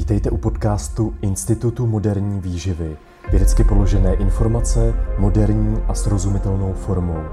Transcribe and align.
Vítejte 0.00 0.30
u 0.30 0.36
podcastu 0.36 1.14
Institutu 1.22 1.86
moderní 1.86 2.40
výživy. 2.40 2.96
Vědecky 3.30 3.64
položené 3.64 4.14
informace 4.14 4.94
moderní 5.18 5.82
a 5.88 5.94
srozumitelnou 5.94 6.72
formou. 6.72 7.24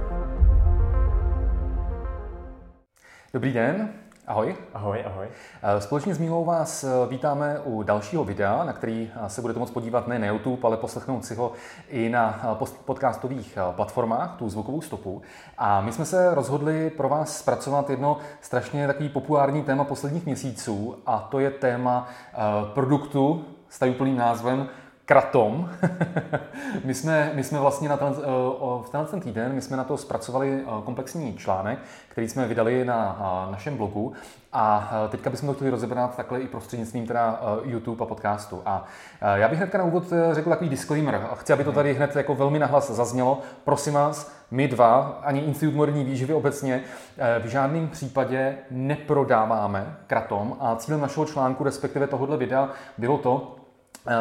Dobrý 3.34 3.54
den, 3.54 3.90
ahoj. 4.28 4.56
Ahoj, 4.74 5.04
ahoj. 5.06 5.28
Eh, 5.64 5.82
Společně 5.82 6.16
s 6.16 6.18
Mílou 6.18 6.46
vás 6.46 6.84
eh, 6.84 6.90
vítáme 7.10 7.60
u 7.64 7.84
dalšího 7.84 8.24
videa, 8.24 8.64
na 8.64 8.74
který 8.74 9.12
eh, 9.26 9.30
se 9.30 9.42
budete 9.42 9.60
moct 9.60 9.72
podívat 9.72 10.08
ne 10.08 10.20
na 10.20 10.28
YouTube, 10.28 10.62
ale 10.64 10.78
poslechnout 10.78 11.26
si 11.26 11.36
ho 11.36 11.52
i 11.90 12.10
na 12.10 12.58
podcastových 12.86 13.58
platformách, 13.72 14.36
tu 14.38 14.50
zvukovou 14.50 14.82
stopu. 14.82 15.22
A 15.58 15.82
my 15.82 15.92
jsme 15.92 16.06
se 16.06 16.36
rozhodli 16.36 16.90
pro 16.90 17.10
vás 17.10 17.38
zpracovat 17.38 17.90
jedno 17.90 18.18
strašně 18.42 18.88
takový 18.88 19.10
populární 19.10 19.64
téma 19.64 19.84
posledních 19.84 20.26
měsíců 20.26 20.96
a 21.06 21.28
to 21.32 21.40
je 21.40 21.52
téma 21.52 22.08
produktu 22.74 23.46
s 23.70 23.80
tajuplným 23.80 24.18
názvem 24.18 24.70
Kratom. 25.08 25.70
my, 26.84 26.94
jsme, 26.94 27.32
my 27.34 27.44
jsme 27.44 27.60
vlastně 27.60 27.90
na 27.90 27.98
ten, 27.98 28.08
eh, 28.08 28.26
v 28.82 28.90
tenhle 28.92 29.10
ten 29.10 29.20
týden 29.20 29.54
my 29.54 29.62
jsme 29.62 29.78
na 29.78 29.84
to 29.84 29.98
zpracovali 29.98 30.62
eh, 30.62 30.66
komplexní 30.84 31.34
článek, 31.38 31.80
který 32.10 32.30
jsme 32.30 32.48
vydali 32.48 32.86
na 32.86 33.20
eh, 33.20 33.52
našem 33.52 33.78
blogu 33.78 34.14
a 34.54 34.92
teďka 35.10 35.30
bychom 35.30 35.48
to 35.48 35.54
chtěli 35.54 35.72
rozebrat 35.72 36.16
takhle 36.16 36.40
i 36.42 36.48
prostřednictvím 36.48 37.08
teda 37.08 37.42
YouTube 37.64 38.04
a 38.04 38.08
podcastu. 38.08 38.62
A 38.66 38.86
já 39.36 39.48
bych 39.48 39.58
hnedka 39.58 39.78
na 39.78 39.84
úvod 39.84 40.04
řekl 40.32 40.50
takový 40.50 40.70
disclaimer. 40.70 41.28
A 41.32 41.36
Chci, 41.36 41.54
aby 41.54 41.64
to 41.64 41.72
tady 41.72 41.94
hned 41.94 42.16
jako 42.16 42.36
velmi 42.36 42.60
nahlas 42.60 42.92
zaznělo. 42.92 43.42
Prosím 43.64 43.94
vás, 43.94 44.32
my 44.52 44.68
dva, 44.68 45.20
ani 45.24 45.40
Institut 45.40 45.76
moderní 45.76 46.04
výživy 46.04 46.34
obecně, 46.34 46.84
v 47.44 47.48
žádném 47.48 47.88
případě 47.88 48.58
neprodáváme 48.72 49.98
kratom 50.08 50.58
a 50.60 50.76
cílem 50.76 51.02
našeho 51.02 51.26
článku, 51.26 51.64
respektive 51.64 52.08
tohohle 52.08 52.38
videa, 52.38 52.70
bylo 52.98 53.18
to, 53.18 53.58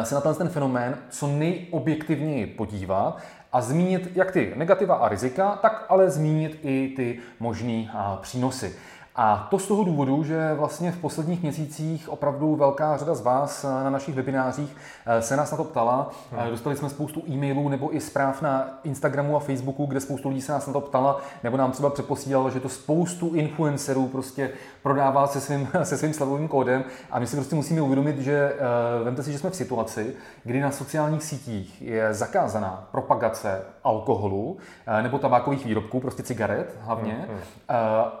se 0.03 0.15
na 0.15 0.21
ten 0.21 0.49
fenomén 0.49 0.97
co 1.09 1.27
nejobjektivněji 1.27 2.47
podívat 2.47 3.17
a 3.53 3.61
zmínit 3.61 4.11
jak 4.15 4.31
ty 4.31 4.53
negativa 4.55 4.95
a 4.95 5.09
rizika, 5.09 5.59
tak 5.61 5.85
ale 5.89 6.09
zmínit 6.09 6.59
i 6.63 6.93
ty 6.95 7.19
možné 7.39 7.89
přínosy. 8.21 8.75
A 9.19 9.47
to 9.51 9.59
z 9.59 9.67
toho 9.67 9.83
důvodu, 9.83 10.23
že 10.23 10.53
vlastně 10.53 10.91
v 10.91 10.97
posledních 10.97 11.41
měsících 11.41 12.09
opravdu 12.09 12.55
velká 12.55 12.97
řada 12.97 13.15
z 13.15 13.21
vás 13.21 13.63
na 13.63 13.89
našich 13.89 14.15
webinářích 14.15 14.75
se 15.19 15.37
nás 15.37 15.51
na 15.51 15.57
to 15.57 15.63
ptala. 15.63 16.11
Hmm. 16.31 16.49
Dostali 16.49 16.75
jsme 16.75 16.89
spoustu 16.89 17.23
e-mailů 17.29 17.69
nebo 17.69 17.95
i 17.95 18.01
zpráv 18.01 18.41
na 18.41 18.79
Instagramu 18.83 19.35
a 19.35 19.39
Facebooku, 19.39 19.85
kde 19.85 19.99
spoustu 19.99 20.29
lidí 20.29 20.41
se 20.41 20.51
nás 20.51 20.67
na 20.67 20.73
to 20.73 20.81
ptala, 20.81 21.21
nebo 21.43 21.57
nám 21.57 21.71
třeba 21.71 21.89
přeposílalo, 21.89 22.49
že 22.49 22.59
to 22.59 22.69
spoustu 22.69 23.33
influencerů 23.33 24.07
prostě 24.07 24.51
prodává 24.87 25.27
se 25.27 25.41
svým, 25.41 25.67
se 25.83 25.97
svým 25.97 26.13
slavovým 26.13 26.47
kódem. 26.47 26.83
A 27.11 27.19
my 27.19 27.27
si 27.27 27.35
prostě 27.35 27.55
musíme 27.55 27.81
uvědomit, 27.81 28.19
že 28.19 28.53
uh, 28.53 29.05
vemte 29.05 29.23
si, 29.23 29.31
že 29.31 29.39
jsme 29.39 29.49
v 29.49 29.55
situaci, 29.55 30.13
kdy 30.43 30.59
na 30.61 30.71
sociálních 30.71 31.23
sítích 31.23 31.81
je 31.81 32.13
zakázaná 32.13 32.87
propagace 32.91 33.61
alkoholu 33.83 34.57
eh, 34.87 35.03
nebo 35.03 35.19
tabákových 35.19 35.65
výrobků, 35.65 35.99
prostě 35.99 36.23
cigaret 36.23 36.75
hlavně. 36.81 37.13
Hmm, 37.13 37.35
hmm. 37.35 37.39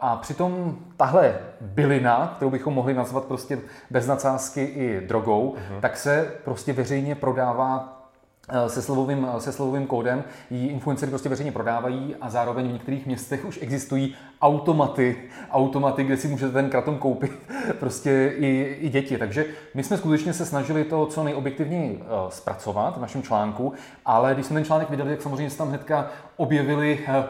A 0.01 0.15
přitom 0.15 0.77
tahle 0.97 1.35
bylina, 1.61 2.33
kterou 2.35 2.51
bychom 2.51 2.73
mohli 2.73 2.93
nazvat 2.93 3.25
prostě 3.25 3.59
bez 3.89 4.07
nadsázky 4.07 4.63
i 4.63 5.07
drogou, 5.07 5.55
hmm. 5.69 5.81
tak 5.81 5.97
se 5.97 6.31
prostě 6.43 6.73
veřejně 6.73 7.15
prodává 7.15 8.03
eh, 8.49 8.69
se 8.69 8.81
slovovým, 8.81 9.27
se 9.37 9.51
slovovým 9.51 9.87
kódem 9.87 10.23
ji 10.49 10.67
influencery 10.67 11.09
prostě 11.09 11.29
veřejně 11.29 11.51
prodávají 11.51 12.15
a 12.21 12.29
zároveň 12.29 12.67
v 12.69 12.73
některých 12.73 13.05
městech 13.05 13.45
už 13.45 13.59
existují 13.61 14.15
automaty, 14.41 15.15
automaty, 15.51 16.03
kde 16.03 16.17
si 16.17 16.27
můžete 16.27 16.51
ten 16.51 16.69
kratom 16.69 16.97
koupit 16.97 17.31
prostě 17.79 18.33
i, 18.37 18.77
i 18.79 18.89
děti. 18.89 19.17
Takže 19.17 19.45
my 19.73 19.83
jsme 19.83 19.97
skutečně 19.97 20.33
se 20.33 20.45
snažili 20.45 20.83
to 20.83 21.05
co 21.05 21.23
nejobjektivněji 21.23 21.97
uh, 21.97 22.29
zpracovat 22.29 22.97
v 22.97 23.01
našem 23.01 23.23
článku, 23.23 23.73
ale 24.05 24.33
když 24.33 24.45
jsme 24.45 24.53
ten 24.53 24.65
článek 24.65 24.89
vydali, 24.89 25.09
tak 25.09 25.21
samozřejmě 25.21 25.49
se 25.49 25.57
tam 25.57 25.69
hnedka 25.69 26.07
objevili 26.37 26.99
uh, 27.09 27.23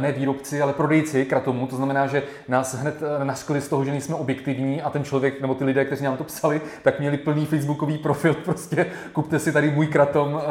ne 0.00 0.12
výrobci, 0.12 0.62
ale 0.62 0.72
prodejci 0.72 1.24
kratomu. 1.24 1.66
To 1.66 1.76
znamená, 1.76 2.06
že 2.06 2.22
nás 2.48 2.74
hned 2.74 3.00
naškli 3.24 3.60
z 3.60 3.68
toho, 3.68 3.84
že 3.84 3.90
nejsme 3.90 4.14
objektivní 4.14 4.82
a 4.82 4.90
ten 4.90 5.04
člověk 5.04 5.40
nebo 5.40 5.54
ty 5.54 5.64
lidé, 5.64 5.84
kteří 5.84 6.04
nám 6.04 6.16
to 6.16 6.24
psali, 6.24 6.60
tak 6.82 7.00
měli 7.00 7.16
plný 7.16 7.46
facebookový 7.46 7.98
profil. 7.98 8.34
Prostě 8.44 8.86
kupte 9.12 9.38
si 9.38 9.52
tady 9.52 9.70
můj 9.70 9.86
kratom. 9.86 10.42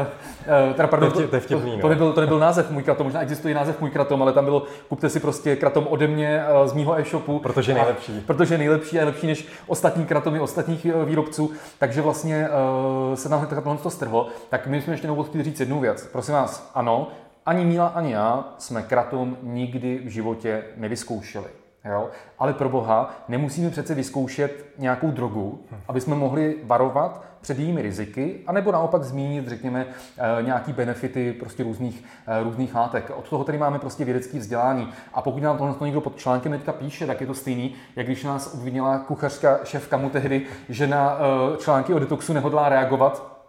Teda, 0.73 0.87
pardon, 0.87 1.11
to, 1.11 1.27
to, 1.27 1.39
to, 1.39 1.61
to, 1.81 1.89
nebyl, 1.89 2.13
to 2.13 2.21
nebyl 2.21 2.39
název 2.39 2.71
můj 2.71 2.83
kratom, 2.83 3.07
možná 3.07 3.21
existuje 3.21 3.55
název 3.55 3.81
můj 3.81 3.89
kratom, 3.89 4.21
ale 4.21 4.33
tam 4.33 4.45
bylo 4.45 4.63
kupte 4.89 5.09
si 5.09 5.19
prostě 5.19 5.55
kratom 5.55 5.68
ode 5.89 6.07
mě 6.07 6.43
z 6.65 6.73
mýho 6.73 6.99
e-shopu. 6.99 7.39
Protože 7.39 7.71
je 7.71 7.75
nejlepší. 7.75 8.17
A, 8.17 8.21
protože 8.27 8.53
je 8.53 8.57
nejlepší 8.57 8.97
a 8.97 8.99
je 8.99 9.05
lepší 9.05 9.27
než 9.27 9.47
ostatní 9.67 10.05
kratomy 10.05 10.39
ostatních 10.39 10.87
výrobců. 11.05 11.51
Takže 11.79 12.01
vlastně 12.01 12.49
uh, 13.09 13.15
se 13.15 13.29
nám 13.29 13.47
tohle 13.47 13.77
to 13.77 13.89
strhlo. 13.89 14.27
Tak 14.49 14.67
my 14.67 14.81
jsme 14.81 14.93
ještě 14.93 15.07
na 15.07 15.23
chtěli 15.23 15.43
říct 15.43 15.59
jednu 15.59 15.79
věc. 15.79 16.09
Prosím 16.11 16.33
vás, 16.33 16.71
ano, 16.75 17.07
ani 17.45 17.65
Míla, 17.65 17.87
ani 17.87 18.13
já 18.13 18.53
jsme 18.57 18.81
kratom 18.81 19.37
nikdy 19.43 20.01
v 20.05 20.07
životě 20.07 20.63
nevyzkoušeli. 20.77 21.47
Jo? 21.89 22.09
Ale 22.39 22.53
pro 22.53 22.69
boha, 22.69 23.15
nemusíme 23.27 23.69
přece 23.69 23.95
vyzkoušet 23.95 24.65
nějakou 24.77 25.11
drogu, 25.11 25.63
aby 25.87 26.01
jsme 26.01 26.15
mohli 26.15 26.55
varovat 26.63 27.23
před 27.41 27.59
jejími 27.59 27.81
riziky, 27.81 28.39
anebo 28.47 28.71
naopak 28.71 29.03
zmínit, 29.03 29.47
řekněme, 29.47 29.85
nějaký 30.41 30.73
benefity 30.73 31.33
prostě 31.33 31.63
různých, 31.63 32.03
různých 32.43 32.75
látek. 32.75 33.11
Od 33.15 33.29
toho 33.29 33.43
tady 33.43 33.57
máme 33.57 33.79
prostě 33.79 34.05
vědecké 34.05 34.39
vzdělání. 34.39 34.89
A 35.13 35.21
pokud 35.21 35.43
nám 35.43 35.57
tohle 35.57 35.75
někdo 35.81 36.01
pod 36.01 36.17
článkem 36.17 36.51
teďka 36.51 36.73
píše, 36.73 37.07
tak 37.07 37.21
je 37.21 37.27
to 37.27 37.33
stejný, 37.33 37.75
jak 37.95 38.05
když 38.05 38.23
nás 38.23 38.53
obvinila 38.53 38.99
kuchařka 38.99 39.59
šéfka 39.63 39.97
mu 39.97 40.09
tehdy, 40.09 40.45
že 40.69 40.87
na 40.87 41.17
články 41.57 41.93
o 41.93 41.99
detoxu 41.99 42.33
nehodlá 42.33 42.69
reagovat, 42.69 43.39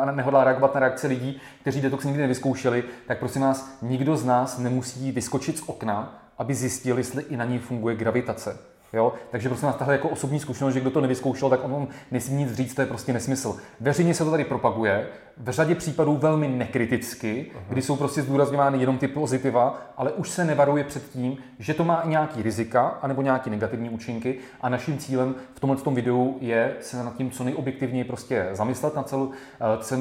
a 0.00 0.04
nehodlá 0.12 0.44
reagovat 0.44 0.74
na 0.74 0.80
reakce 0.80 1.06
lidí, 1.06 1.40
kteří 1.60 1.80
detox 1.80 2.04
nikdy 2.04 2.22
nevyzkoušeli, 2.22 2.84
tak 3.06 3.18
prosím 3.18 3.42
vás, 3.42 3.78
nikdo 3.82 4.16
z 4.16 4.24
nás 4.24 4.58
nemusí 4.58 5.12
vyskočit 5.12 5.58
z 5.58 5.62
okna, 5.66 6.19
aby 6.40 6.54
zjistil, 6.54 6.98
jestli 6.98 7.22
i 7.22 7.36
na 7.36 7.44
ní 7.44 7.58
funguje 7.58 7.96
gravitace. 7.96 8.58
Jo? 8.92 9.12
Takže 9.30 9.48
prosím 9.48 9.66
vás, 9.66 9.76
tahle 9.76 9.94
jako 9.94 10.08
osobní 10.08 10.40
zkušenost, 10.40 10.74
že 10.74 10.80
kdo 10.80 10.90
to 10.90 11.00
nevyzkoušel, 11.00 11.50
tak 11.50 11.60
on 11.64 11.88
nesmí 12.10 12.36
nic 12.36 12.52
říct, 12.52 12.74
to 12.74 12.80
je 12.80 12.86
prostě 12.86 13.12
nesmysl. 13.12 13.56
Veřejně 13.80 14.14
se 14.14 14.24
to 14.24 14.30
tady 14.30 14.44
propaguje, 14.44 15.06
v 15.36 15.50
řadě 15.50 15.74
případů 15.74 16.16
velmi 16.16 16.48
nekriticky, 16.48 17.50
uh-huh. 17.54 17.60
kdy 17.68 17.82
jsou 17.82 17.96
prostě 17.96 18.22
zdůrazňovány 18.22 18.78
jenom 18.78 18.98
ty 18.98 19.08
pozitiva, 19.08 19.82
ale 19.96 20.12
už 20.12 20.30
se 20.30 20.44
nevaruje 20.44 20.84
před 20.84 21.10
tím, 21.10 21.36
že 21.58 21.74
to 21.74 21.84
má 21.84 22.00
i 22.00 22.08
nějaký 22.08 22.42
rizika 22.42 22.98
anebo 23.02 23.22
nějaký 23.22 23.50
negativní 23.50 23.90
účinky 23.90 24.38
a 24.60 24.68
naším 24.68 24.98
cílem 24.98 25.34
v 25.54 25.60
tomhle 25.60 25.76
tom 25.76 25.94
videu 25.94 26.36
je 26.40 26.76
se 26.80 27.04
nad 27.04 27.16
tím 27.16 27.30
co 27.30 27.44
nejobjektivněji 27.44 28.04
prostě 28.04 28.48
zamyslet 28.52 28.94
nad 28.94 29.08
celou, 29.08 29.30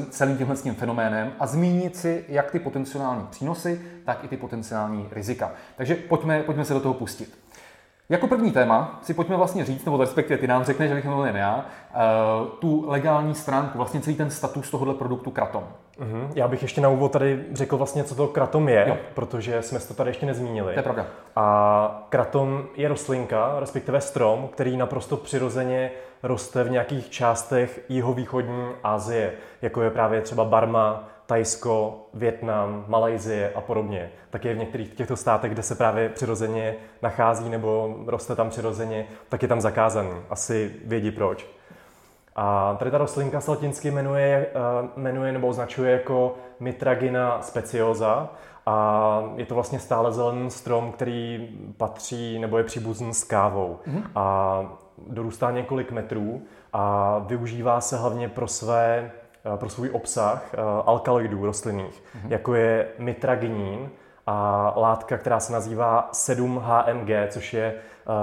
celým 0.09 0.37
tímhle 0.37 0.55
tím 0.55 0.75
fenoménem 0.75 1.31
a 1.39 1.47
zmínit 1.47 1.97
si 1.97 2.25
jak 2.27 2.51
ty 2.51 2.59
potenciální 2.59 3.27
přínosy, 3.29 3.81
tak 4.05 4.23
i 4.23 4.27
ty 4.27 4.37
potenciální 4.37 5.07
rizika. 5.11 5.51
Takže 5.75 5.95
pojďme, 5.95 6.43
pojďme 6.43 6.65
se 6.65 6.73
do 6.73 6.79
toho 6.79 6.93
pustit. 6.93 7.38
Jako 8.11 8.27
první 8.27 8.51
téma 8.51 8.99
si 9.01 9.13
pojďme 9.13 9.37
vlastně 9.37 9.65
říct, 9.65 9.85
nebo 9.85 9.97
respektive 9.97 10.37
ty 10.37 10.47
nám 10.47 10.63
řekneš, 10.63 10.91
abych 10.91 11.05
mluvil 11.05 11.35
já, 11.35 11.65
tu 12.59 12.85
legální 12.87 13.35
stránku, 13.35 13.77
vlastně 13.77 14.01
celý 14.01 14.15
ten 14.15 14.29
status 14.29 14.71
tohohle 14.71 14.93
produktu 14.93 15.31
Kratom. 15.31 15.63
Mm-hmm. 15.99 16.29
Já 16.35 16.47
bych 16.47 16.61
ještě 16.61 16.81
na 16.81 16.89
úvod 16.89 17.11
tady 17.11 17.45
řekl 17.53 17.77
vlastně, 17.77 18.03
co 18.03 18.15
to 18.15 18.27
kratom 18.27 18.69
je, 18.69 18.85
jo. 18.87 18.97
protože 19.13 19.61
jsme 19.61 19.79
to 19.79 19.93
tady 19.93 20.09
ještě 20.09 20.25
nezmínili. 20.25 20.73
To 20.73 20.79
je 20.79 20.83
pravda. 20.83 21.05
A 21.35 22.05
kratom 22.09 22.63
je 22.75 22.87
rostlinka, 22.87 23.55
respektive 23.59 24.01
strom, 24.01 24.47
který 24.47 24.77
naprosto 24.77 25.17
přirozeně 25.17 25.91
roste 26.23 26.63
v 26.63 26.71
nějakých 26.71 27.09
částech 27.09 27.79
jihovýchodní 27.89 28.67
Asie, 28.83 29.31
jako 29.61 29.81
je 29.81 29.89
právě 29.89 30.21
třeba 30.21 30.45
Barma, 30.45 31.09
Tajsko, 31.29 32.05
Větnam, 32.13 32.85
Malajzie 32.87 33.51
a 33.55 33.61
podobně. 33.61 34.11
Tak 34.29 34.45
je 34.45 34.53
v 34.53 34.57
některých 34.57 34.93
těchto 34.93 35.15
státech, 35.15 35.51
kde 35.51 35.63
se 35.63 35.75
právě 35.75 36.09
přirozeně 36.09 36.75
nachází 37.01 37.49
nebo 37.49 37.95
roste 38.05 38.35
tam 38.35 38.49
přirozeně, 38.49 39.07
tak 39.29 39.41
je 39.41 39.47
tam 39.47 39.61
zakázaný. 39.61 40.11
Asi 40.29 40.75
vědí 40.85 41.11
proč. 41.11 41.47
A 42.35 42.75
tady 42.79 42.91
ta 42.91 42.97
rostlinka 42.97 43.41
se 43.41 43.51
latinsky 43.51 43.91
jmenuje, 43.91 44.47
jmenuje 44.95 45.31
nebo 45.31 45.47
označuje 45.47 45.91
jako 45.91 46.35
Mitragina 46.59 47.41
speciosa 47.41 48.29
a 48.65 49.23
je 49.35 49.45
to 49.45 49.55
vlastně 49.55 49.79
stále 49.79 50.11
zelený 50.11 50.51
strom, 50.51 50.91
který 50.91 51.49
patří 51.77 52.39
nebo 52.39 52.57
je 52.57 52.63
příbuzný 52.63 53.13
s 53.13 53.23
kávou. 53.23 53.79
Mm-hmm. 53.87 54.03
A 54.15 54.61
dorůstá 55.07 55.51
několik 55.51 55.91
metrů 55.91 56.41
a 56.73 57.17
využívá 57.19 57.81
se 57.81 57.97
hlavně 57.97 58.29
pro 58.29 58.47
své 58.47 59.11
pro 59.55 59.69
svůj 59.69 59.89
obsah 59.93 60.55
alkaloidů 60.85 61.45
rostlinných, 61.45 62.03
mm-hmm. 62.03 62.29
jako 62.29 62.53
je 62.53 62.87
mitraginin 62.97 63.89
a 64.27 64.73
látka, 64.75 65.17
která 65.17 65.39
se 65.39 65.53
nazývá 65.53 66.09
7-HMG, 66.13 67.27
což 67.27 67.53
je 67.53 67.75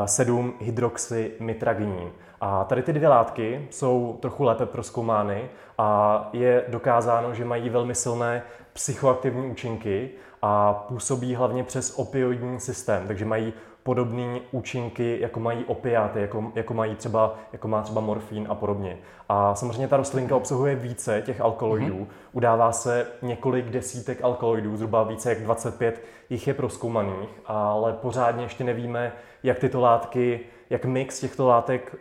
7-hydroxymitraginin. 0.05 2.11
A 2.40 2.64
tady 2.64 2.82
ty 2.82 2.93
dvě 2.93 3.08
látky 3.08 3.69
jsou 3.70 4.19
trochu 4.23 4.44
lépe 4.44 4.67
proskoumány 4.67 5.49
a 5.78 6.28
je 6.32 6.64
dokázáno, 6.69 7.34
že 7.34 7.44
mají 7.44 7.70
velmi 7.70 7.94
silné 7.94 8.43
psychoaktivní 8.73 9.50
účinky 9.50 10.11
a 10.43 10.73
působí 10.73 11.34
hlavně 11.34 11.64
přes 11.64 11.99
opioidní 11.99 12.61
systém, 12.61 13.06
takže 13.06 13.25
mají 13.25 13.52
podobné 13.87 14.41
účinky, 14.50 15.19
jako 15.21 15.41
mají 15.41 15.65
opiáty, 15.65 16.21
jako, 16.21 16.53
jako, 16.55 16.75
mají 16.75 16.94
třeba, 16.94 17.35
jako 17.53 17.69
má 17.69 17.83
třeba 17.83 18.00
morfín 18.00 18.47
a 18.50 18.55
podobně. 18.55 18.99
A 19.29 19.55
samozřejmě 19.55 19.88
ta 19.88 19.97
rostlinka 19.97 20.37
obsahuje 20.37 20.77
více 20.77 21.23
těch 21.27 21.41
alkaloidů. 21.41 21.94
Mm-hmm. 21.94 22.06
Udává 22.33 22.73
se 22.73 23.06
několik 23.23 23.67
desítek 23.67 24.25
alkaloidů, 24.25 24.77
zhruba 24.77 25.03
více 25.03 25.29
jak 25.29 25.43
25 25.43 26.05
jich 26.31 26.47
je 26.47 26.55
proskoumaných, 26.55 27.29
ale 27.47 27.93
pořádně 27.93 28.44
ještě 28.44 28.65
nevíme, 28.65 29.12
jak 29.43 29.59
tyto 29.59 29.81
látky, 29.81 30.41
jak 30.71 30.85
mix 30.85 31.21
těchto 31.21 31.47
látek 31.47 31.97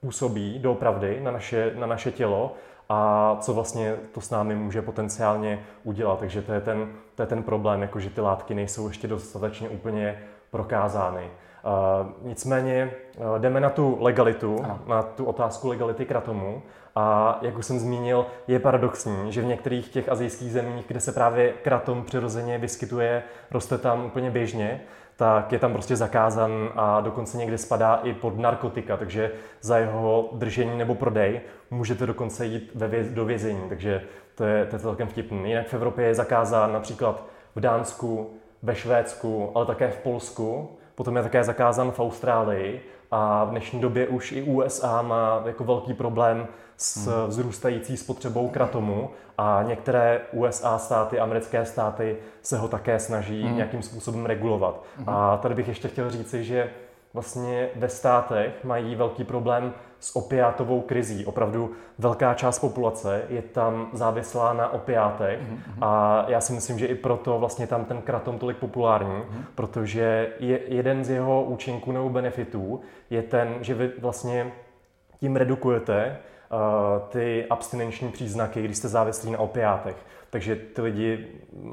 působí 0.00 0.58
doopravdy 0.58 1.20
na 1.20 1.30
naše, 1.30 1.72
na 1.78 1.86
naše 1.86 2.12
tělo 2.12 2.54
a 2.88 3.36
co 3.40 3.54
vlastně 3.54 3.96
to 4.14 4.20
s 4.20 4.30
námi 4.30 4.54
může 4.54 4.82
potenciálně 4.82 5.64
udělat. 5.84 6.18
Takže 6.18 6.42
to 6.42 6.52
je 6.52 6.60
ten, 6.60 6.92
to 7.14 7.22
je 7.22 7.26
ten 7.26 7.42
problém, 7.42 7.82
jako 7.82 8.00
že 8.00 8.10
ty 8.10 8.20
látky 8.20 8.54
nejsou 8.54 8.88
ještě 8.88 9.08
dostatečně 9.08 9.68
úplně 9.68 10.18
prokázány. 10.52 11.24
Uh, 11.24 12.28
nicméně 12.28 12.90
uh, 13.16 13.38
jdeme 13.38 13.60
na 13.60 13.70
tu 13.70 13.96
legalitu, 14.00 14.60
ano. 14.64 14.78
na 14.86 15.02
tu 15.02 15.24
otázku 15.24 15.68
legality 15.68 16.04
kratomu. 16.04 16.62
A 16.96 17.38
jak 17.42 17.58
už 17.58 17.66
jsem 17.66 17.78
zmínil, 17.78 18.26
je 18.46 18.58
paradoxní, 18.58 19.32
že 19.32 19.42
v 19.42 19.44
některých 19.44 19.88
těch 19.88 20.08
azijských 20.08 20.52
zemích, 20.52 20.84
kde 20.88 21.00
se 21.00 21.12
právě 21.12 21.52
kratom 21.52 22.04
přirozeně 22.04 22.58
vyskytuje, 22.58 23.22
roste 23.50 23.78
tam 23.78 24.04
úplně 24.04 24.30
běžně, 24.30 24.80
tak 25.16 25.52
je 25.52 25.58
tam 25.58 25.72
prostě 25.72 25.96
zakázan 25.96 26.70
a 26.76 27.00
dokonce 27.00 27.38
někde 27.38 27.58
spadá 27.58 28.00
i 28.02 28.14
pod 28.14 28.38
narkotika, 28.38 28.96
takže 28.96 29.30
za 29.60 29.78
jeho 29.78 30.28
držení 30.32 30.78
nebo 30.78 30.94
prodej 30.94 31.40
můžete 31.70 32.06
dokonce 32.06 32.46
jít 32.46 32.70
ve 32.74 32.88
věz, 32.88 33.08
do 33.08 33.24
vězení, 33.24 33.68
takže 33.68 34.02
to 34.34 34.44
je, 34.44 34.66
to 34.66 34.76
je 34.76 34.80
celkem 34.80 35.08
vtipný. 35.08 35.48
Jinak 35.48 35.68
v 35.68 35.74
Evropě 35.74 36.06
je 36.06 36.14
zakázán 36.14 36.72
například 36.72 37.24
v 37.54 37.60
Dánsku, 37.60 38.34
ve 38.62 38.74
Švédsku, 38.74 39.52
ale 39.54 39.66
také 39.66 39.90
v 39.90 39.96
Polsku, 39.96 40.68
potom 40.94 41.16
je 41.16 41.22
také 41.22 41.44
zakázán 41.44 41.90
v 41.90 42.00
Austrálii 42.00 42.82
a 43.10 43.44
v 43.44 43.50
dnešní 43.50 43.80
době 43.80 44.08
už 44.08 44.32
i 44.32 44.42
USA 44.42 45.02
má 45.02 45.42
jako 45.46 45.64
velký 45.64 45.94
problém 45.94 46.46
s 46.76 47.06
hmm. 47.06 47.28
vzrůstající 47.28 47.96
spotřebou 47.96 48.48
kratomu 48.48 49.10
a 49.38 49.62
některé 49.66 50.20
USA 50.32 50.78
státy, 50.78 51.18
americké 51.18 51.64
státy 51.64 52.16
se 52.42 52.58
ho 52.58 52.68
také 52.68 52.98
snaží 52.98 53.42
hmm. 53.42 53.56
nějakým 53.56 53.82
způsobem 53.82 54.26
regulovat. 54.26 54.82
Hmm. 54.96 55.08
A 55.08 55.36
tady 55.36 55.54
bych 55.54 55.68
ještě 55.68 55.88
chtěl 55.88 56.10
říci, 56.10 56.44
že 56.44 56.70
vlastně 57.14 57.68
ve 57.76 57.88
státech 57.88 58.64
mají 58.64 58.94
velký 58.94 59.24
problém 59.24 59.72
s 60.00 60.16
opiátovou 60.16 60.80
krizí. 60.80 61.26
Opravdu 61.26 61.70
velká 61.98 62.34
část 62.34 62.58
populace 62.58 63.22
je 63.28 63.42
tam 63.42 63.88
závislá 63.92 64.52
na 64.52 64.72
opiátech 64.72 65.40
mm-hmm. 65.40 65.78
a 65.80 66.24
já 66.28 66.40
si 66.40 66.52
myslím, 66.52 66.78
že 66.78 66.86
i 66.86 66.94
proto 66.94 67.38
vlastně 67.38 67.66
tam 67.66 67.84
ten 67.84 68.02
kratom 68.02 68.38
tolik 68.38 68.56
populární, 68.56 69.20
mm-hmm. 69.20 69.44
protože 69.54 70.32
je 70.38 70.60
jeden 70.66 71.04
z 71.04 71.10
jeho 71.10 71.42
účinků 71.44 71.92
nebo 71.92 72.08
benefitů 72.08 72.80
je 73.10 73.22
ten, 73.22 73.54
že 73.60 73.74
vy 73.74 73.90
vlastně 73.98 74.52
tím 75.20 75.36
redukujete 75.36 76.18
uh, 76.52 76.58
ty 77.08 77.46
abstinenční 77.50 78.12
příznaky, 78.12 78.62
když 78.62 78.76
jste 78.76 78.88
závislí 78.88 79.30
na 79.30 79.38
opiátech 79.38 79.96
takže 80.32 80.56
ty 80.56 80.82
lidi 80.82 81.26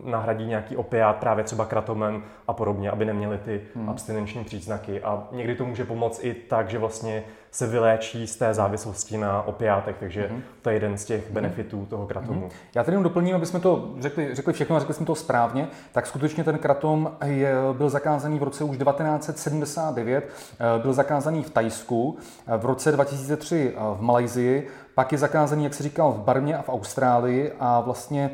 nahradí 0.03 0.45
nějaký 0.45 0.77
opiát 0.77 1.15
právě 1.15 1.43
třeba 1.43 1.65
kratomem 1.65 2.23
a 2.47 2.53
podobně, 2.53 2.91
aby 2.91 3.05
neměli 3.05 3.37
ty 3.37 3.61
hmm. 3.75 3.89
abstinenční 3.89 4.43
příznaky. 4.43 5.01
A 5.01 5.27
někdy 5.31 5.55
to 5.55 5.65
může 5.65 5.85
pomoct 5.85 6.23
i 6.23 6.33
tak, 6.33 6.69
že 6.69 6.77
vlastně 6.77 7.23
se 7.51 7.67
vyléčí 7.67 8.27
z 8.27 8.35
té 8.35 8.53
závislosti 8.53 9.17
na 9.17 9.41
opiátech, 9.41 9.95
takže 9.99 10.27
hmm. 10.27 10.41
to 10.61 10.69
je 10.69 10.75
jeden 10.75 10.97
z 10.97 11.05
těch 11.05 11.25
hmm. 11.25 11.33
benefitů 11.33 11.85
toho 11.89 12.07
kratomu. 12.07 12.39
Hmm. 12.39 12.49
Já 12.75 12.83
tedy 12.83 12.93
jenom 12.93 13.03
doplním, 13.03 13.35
aby 13.35 13.45
jsme 13.45 13.59
to 13.59 13.93
řekli, 13.99 14.35
řekli 14.35 14.53
všechno 14.53 14.75
a 14.75 14.79
řekli 14.79 14.93
jsme 14.93 15.05
to 15.05 15.15
správně, 15.15 15.67
tak 15.91 16.07
skutečně 16.07 16.43
ten 16.43 16.57
kratom 16.57 17.11
je, 17.25 17.53
byl 17.73 17.89
zakázaný 17.89 18.39
v 18.39 18.43
roce 18.43 18.63
už 18.63 18.77
1979, 18.77 20.29
eh, 20.59 20.81
byl 20.81 20.93
zakázaný 20.93 21.43
v 21.43 21.49
Tajsku, 21.49 22.17
eh, 22.47 22.57
v 22.57 22.65
roce 22.65 22.91
2003 22.91 23.73
eh, 23.75 23.79
v 23.97 24.01
Malajzii, 24.01 24.67
pak 24.95 25.11
je 25.11 25.17
zakázaný, 25.17 25.63
jak 25.63 25.73
se 25.73 25.83
říkal, 25.83 26.11
v 26.11 26.19
Barmě 26.19 26.57
a 26.57 26.61
v 26.61 26.69
Austrálii 26.69 27.51
a 27.59 27.79
vlastně 27.79 28.31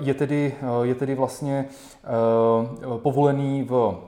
je 0.00 0.14
tedy, 0.14 0.54
je 0.82 0.94
tedy 0.94 1.14
vlastně 1.14 1.64
povolený 3.02 3.62
v 3.62 3.98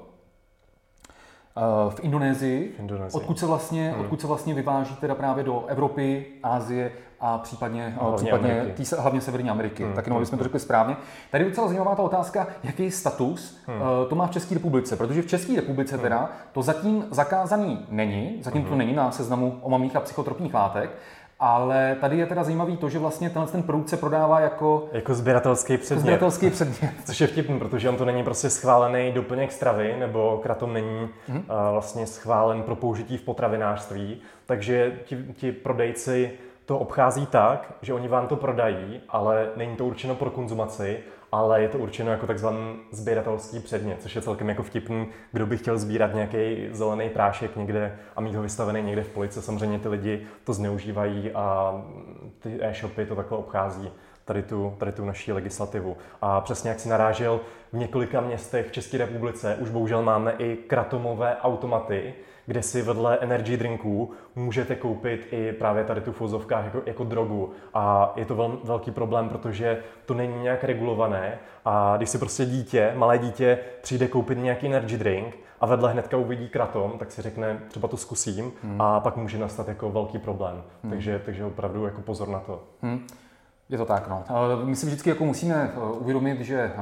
v 1.88 2.00
Indonésii, 2.00 2.74
v 2.76 2.80
Indonésii. 2.80 3.20
Odkud, 3.20 3.38
se 3.38 3.46
vlastně, 3.46 3.90
hmm. 3.90 4.00
odkud 4.00 4.20
se 4.20 4.26
vlastně 4.26 4.54
vyváží 4.54 4.96
teda 4.96 5.14
právě 5.14 5.44
do 5.44 5.64
Evropy, 5.66 6.26
Ázie 6.42 6.92
a 7.20 7.38
případně, 7.38 7.94
hlavně, 8.00 8.16
případně 8.16 8.72
tý, 8.74 8.84
hlavně 8.98 9.20
Severní 9.20 9.50
Ameriky. 9.50 9.84
Hmm. 9.84 9.92
Tak 9.92 10.06
jenom, 10.06 10.16
abychom 10.16 10.38
to 10.38 10.44
řekli 10.44 10.60
správně. 10.60 10.96
Tady 11.30 11.44
je 11.44 11.50
docela 11.50 11.66
zajímavá 11.66 11.94
ta 11.94 12.02
otázka, 12.02 12.46
jaký 12.62 12.90
status 12.90 13.58
hmm. 13.66 13.76
uh, 13.80 14.08
to 14.08 14.14
má 14.14 14.26
v 14.26 14.30
České 14.30 14.54
republice, 14.54 14.96
protože 14.96 15.22
v 15.22 15.26
České 15.26 15.56
republice 15.56 15.94
hmm. 15.94 16.02
teda 16.02 16.30
to 16.52 16.62
zatím 16.62 17.04
zakázaný 17.10 17.86
není, 17.88 18.38
zatím 18.42 18.60
hmm. 18.60 18.70
to 18.70 18.76
není 18.76 18.92
na 18.92 19.10
seznamu 19.10 19.58
omamných 19.62 19.96
a 19.96 20.00
psychotropních 20.00 20.54
látek, 20.54 20.90
ale 21.44 21.96
tady 22.00 22.18
je 22.18 22.26
teda 22.26 22.44
zajímavý 22.44 22.76
to, 22.76 22.88
že 22.88 22.98
vlastně 22.98 23.30
tenhle 23.30 23.52
ten 23.52 23.62
produkt 23.62 23.88
se 23.88 23.96
prodává 23.96 24.40
jako... 24.40 24.88
Jako 24.92 25.14
sběratelský 25.14 25.76
předmět. 25.76 26.02
Sběratelský 26.02 26.50
předmět. 26.50 26.92
Což 27.04 27.20
je 27.20 27.26
vtipný, 27.26 27.58
protože 27.58 27.88
on 27.88 27.96
to 27.96 28.04
není 28.04 28.24
prostě 28.24 28.50
schválený 28.50 29.12
doplněk 29.12 29.52
stravy, 29.52 29.96
nebo 29.98 30.40
kratom 30.42 30.72
není 30.72 31.08
mm-hmm. 31.28 31.36
uh, 31.36 31.72
vlastně 31.72 32.06
schválen 32.06 32.62
pro 32.62 32.76
použití 32.76 33.16
v 33.16 33.22
potravinářství. 33.22 34.20
Takže 34.46 34.92
ti, 35.04 35.16
ti 35.36 35.52
prodejci 35.52 36.30
to 36.66 36.78
obchází 36.78 37.26
tak, 37.26 37.72
že 37.82 37.94
oni 37.94 38.08
vám 38.08 38.26
to 38.26 38.36
prodají, 38.36 39.00
ale 39.08 39.48
není 39.56 39.76
to 39.76 39.86
určeno 39.86 40.14
pro 40.14 40.30
konzumaci 40.30 40.98
ale 41.32 41.62
je 41.62 41.68
to 41.68 41.78
určeno 41.78 42.10
jako 42.10 42.26
takzvaný 42.26 42.76
sběratelský 42.90 43.60
předmět, 43.60 44.02
což 44.02 44.16
je 44.16 44.22
celkem 44.22 44.48
jako 44.48 44.62
vtipný, 44.62 45.06
kdo 45.32 45.46
by 45.46 45.56
chtěl 45.56 45.78
sbírat 45.78 46.14
nějaký 46.14 46.68
zelený 46.72 47.08
prášek 47.08 47.56
někde 47.56 47.98
a 48.16 48.20
mít 48.20 48.34
ho 48.34 48.42
vystavený 48.42 48.82
někde 48.82 49.02
v 49.02 49.08
polici. 49.08 49.42
Samozřejmě 49.42 49.78
ty 49.78 49.88
lidi 49.88 50.26
to 50.44 50.52
zneužívají 50.52 51.32
a 51.32 51.74
ty 52.38 52.58
e-shopy 52.60 53.06
to 53.06 53.16
takhle 53.16 53.38
obchází 53.38 53.90
tady 54.24 54.42
tu, 54.42 54.74
tady 54.78 54.92
tu 54.92 55.04
naší 55.04 55.32
legislativu. 55.32 55.96
A 56.22 56.40
přesně 56.40 56.70
jak 56.70 56.80
si 56.80 56.88
narážel, 56.88 57.40
v 57.72 57.76
několika 57.76 58.20
městech 58.20 58.68
v 58.68 58.72
České 58.72 58.98
republice 58.98 59.56
už 59.60 59.70
bohužel 59.70 60.02
máme 60.02 60.34
i 60.38 60.56
kratomové 60.56 61.36
automaty, 61.42 62.14
kde 62.46 62.62
si 62.62 62.82
vedle 62.82 63.18
energy 63.20 63.56
drinků 63.56 64.10
můžete 64.34 64.76
koupit 64.76 65.28
i 65.30 65.52
právě 65.52 65.84
tady 65.84 66.00
tu 66.00 66.12
v 66.12 66.16
fozovkách 66.16 66.64
jako, 66.64 66.82
jako 66.86 67.04
drogu. 67.04 67.52
A 67.74 68.12
je 68.16 68.24
to 68.24 68.34
vel, 68.34 68.58
velký 68.64 68.90
problém, 68.90 69.28
protože 69.28 69.78
to 70.06 70.14
není 70.14 70.42
nějak 70.42 70.64
regulované 70.64 71.38
a 71.64 71.94
když 71.96 72.08
si 72.08 72.18
prostě 72.18 72.44
dítě, 72.44 72.92
malé 72.96 73.18
dítě 73.18 73.58
přijde 73.82 74.08
koupit 74.08 74.38
nějaký 74.38 74.66
energy 74.66 74.96
drink, 74.96 75.36
a 75.62 75.66
vedle 75.66 75.92
hnedka 75.92 76.16
uvidí 76.16 76.48
kratom, 76.48 76.92
tak 76.98 77.12
si 77.12 77.22
řekne, 77.22 77.60
třeba 77.68 77.88
to 77.88 77.96
zkusím 77.96 78.52
hmm. 78.62 78.80
a 78.80 79.00
pak 79.00 79.16
může 79.16 79.38
nastat 79.38 79.68
jako 79.68 79.90
velký 79.90 80.18
problém. 80.18 80.62
Hmm. 80.82 80.90
Takže, 80.90 81.22
takže 81.24 81.44
opravdu 81.44 81.84
jako 81.84 82.00
pozor 82.00 82.28
na 82.28 82.40
to. 82.40 82.62
Hmm. 82.82 83.06
Je 83.68 83.78
to 83.78 83.84
tak, 83.84 84.08
no. 84.08 84.24
My 84.64 84.76
si 84.76 84.86
vždycky 84.86 85.08
jako 85.08 85.24
musíme 85.24 85.54
eh, 85.74 85.78
uvědomit, 85.92 86.40
že 86.40 86.72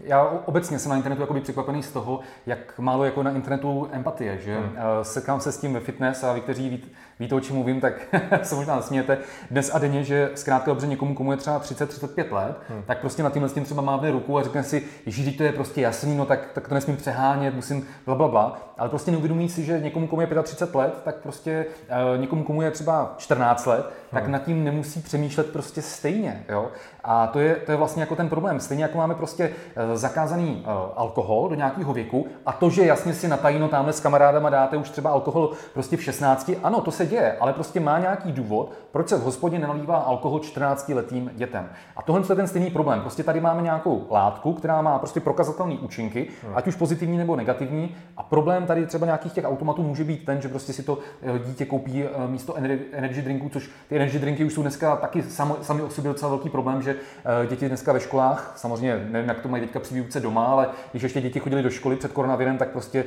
já 0.00 0.22
obecně 0.44 0.78
jsem 0.78 0.90
na 0.90 0.96
internetu 0.96 1.22
jako 1.22 1.40
překvapený 1.40 1.82
z 1.82 1.92
toho, 1.92 2.20
jak 2.46 2.78
málo 2.78 3.04
jako 3.04 3.22
na 3.22 3.30
internetu 3.30 3.88
empatie, 3.92 4.38
že 4.38 4.58
hmm. 4.58 4.76
Eh, 4.76 5.04
setkám 5.04 5.40
se 5.40 5.52
s 5.52 5.58
tím 5.58 5.72
ve 5.72 5.80
fitness 5.80 6.24
a 6.24 6.32
vy, 6.32 6.40
kteří 6.40 6.84
víte, 7.22 7.34
o 7.34 7.40
čem 7.40 7.56
mluvím, 7.56 7.80
tak 7.80 7.92
se 8.42 8.54
možná 8.54 8.76
nasmějete 8.76 9.18
dnes 9.50 9.74
a 9.74 9.78
denně, 9.78 10.04
že 10.04 10.30
zkrátka 10.34 10.70
dobře 10.70 10.86
někomu, 10.86 11.14
komu 11.14 11.30
je 11.30 11.36
třeba 11.36 11.60
30-35 11.60 12.32
let, 12.32 12.56
hmm. 12.68 12.82
tak 12.86 13.00
prostě 13.00 13.22
na 13.22 13.30
tímhle 13.30 13.48
s 13.48 13.52
tím 13.52 13.64
třeba 13.64 13.82
mávne 13.82 14.10
ruku 14.10 14.38
a 14.38 14.42
řekne 14.42 14.62
si, 14.62 14.82
že 15.06 15.30
to 15.30 15.42
je 15.42 15.52
prostě 15.52 15.80
jasný, 15.80 16.16
no 16.16 16.26
tak, 16.26 16.48
tak 16.54 16.68
to 16.68 16.74
nesmím 16.74 16.96
přehánět, 16.96 17.54
musím 17.54 17.86
bla, 18.06 18.14
bla, 18.14 18.28
bla. 18.28 18.58
Ale 18.78 18.88
prostě 18.88 19.10
neuvědomí 19.10 19.48
si, 19.48 19.64
že 19.64 19.80
někomu, 19.80 20.06
komu 20.06 20.22
je 20.22 20.28
35 20.42 20.78
let, 20.78 20.94
tak 21.04 21.16
prostě 21.16 21.66
uh, 22.14 22.20
někomu, 22.20 22.44
komu 22.44 22.62
je 22.62 22.70
třeba 22.70 23.14
14 23.16 23.66
let, 23.66 23.80
hmm. 23.80 24.20
tak 24.20 24.26
nad 24.26 24.44
tím 24.44 24.64
nemusí 24.64 25.00
přemýšlet 25.00 25.52
prostě 25.52 25.82
stejně. 25.82 26.44
Jo? 26.48 26.68
A 27.04 27.26
to 27.26 27.40
je, 27.40 27.54
to 27.54 27.70
je 27.70 27.76
vlastně 27.76 28.02
jako 28.02 28.16
ten 28.16 28.28
problém. 28.28 28.60
Stejně 28.60 28.84
jako 28.84 28.98
máme 28.98 29.14
prostě 29.14 29.48
uh, 29.48 29.96
zakázaný 29.96 30.64
uh, 30.66 30.72
alkohol 30.96 31.48
do 31.48 31.54
nějakého 31.54 31.92
věku 31.92 32.26
a 32.46 32.52
to, 32.52 32.70
že 32.70 32.86
jasně 32.86 33.14
si 33.14 33.28
na 33.28 33.36
tajno 33.36 33.68
tamhle 33.68 33.92
s 33.92 34.00
kamarádama 34.00 34.50
dáte 34.50 34.76
už 34.76 34.90
třeba 34.90 35.10
alkohol 35.10 35.52
prostě 35.74 35.96
v 35.96 36.02
16, 36.02 36.50
ano, 36.62 36.80
to 36.80 36.90
se 36.90 37.06
děje, 37.12 37.36
ale 37.40 37.52
prostě 37.52 37.80
má 37.80 37.98
nějaký 37.98 38.32
důvod, 38.32 38.72
proč 38.92 39.08
se 39.08 39.16
v 39.16 39.22
hospodě 39.22 39.58
nenalívá 39.58 39.96
alkohol 39.96 40.38
14-letým 40.38 41.30
dětem. 41.34 41.68
A 41.96 42.02
tohle 42.02 42.22
je 42.30 42.36
ten 42.36 42.46
stejný 42.46 42.70
problém. 42.70 43.00
Prostě 43.00 43.22
tady 43.22 43.40
máme 43.40 43.62
nějakou 43.62 44.06
látku, 44.10 44.52
která 44.52 44.82
má 44.82 44.98
prostě 44.98 45.20
prokazatelné 45.20 45.74
účinky, 45.74 46.28
hmm. 46.42 46.56
ať 46.56 46.66
už 46.66 46.76
pozitivní 46.76 47.18
nebo 47.18 47.36
negativní. 47.36 47.96
A 48.16 48.22
problém 48.22 48.66
tady 48.66 48.86
třeba 48.86 49.06
nějakých 49.06 49.32
těch 49.32 49.44
automatů 49.44 49.82
může 49.82 50.04
být 50.04 50.24
ten, 50.24 50.40
že 50.40 50.48
prostě 50.48 50.72
si 50.72 50.82
to 50.82 50.98
eh, 51.22 51.38
dítě 51.38 51.64
koupí 51.64 52.04
eh, 52.04 52.08
místo 52.26 52.54
energy 52.92 53.22
drinků, 53.22 53.48
což 53.48 53.70
ty 53.88 53.96
energy 53.96 54.18
drinky 54.18 54.44
už 54.44 54.52
jsou 54.52 54.62
dneska 54.62 54.96
taky 54.96 55.22
sami, 55.22 55.54
sami 55.62 55.82
o 55.82 55.90
sobě 55.90 56.12
docela 56.12 56.28
velký 56.28 56.48
problém, 56.48 56.82
že 56.82 56.96
eh, 57.42 57.46
děti 57.46 57.68
dneska 57.68 57.92
ve 57.92 58.00
školách, 58.00 58.52
samozřejmě 58.56 59.06
nevím, 59.10 59.28
jak 59.28 59.40
to 59.40 59.48
mají 59.48 59.62
teďka 59.62 59.80
při 59.80 59.94
výuce 59.94 60.20
doma, 60.20 60.44
ale 60.44 60.68
když 60.90 61.02
ještě 61.02 61.20
děti 61.20 61.40
chodili 61.40 61.62
do 61.62 61.70
školy 61.70 61.96
před 61.96 62.12
koronavirem, 62.12 62.58
tak 62.58 62.68
prostě 62.68 63.04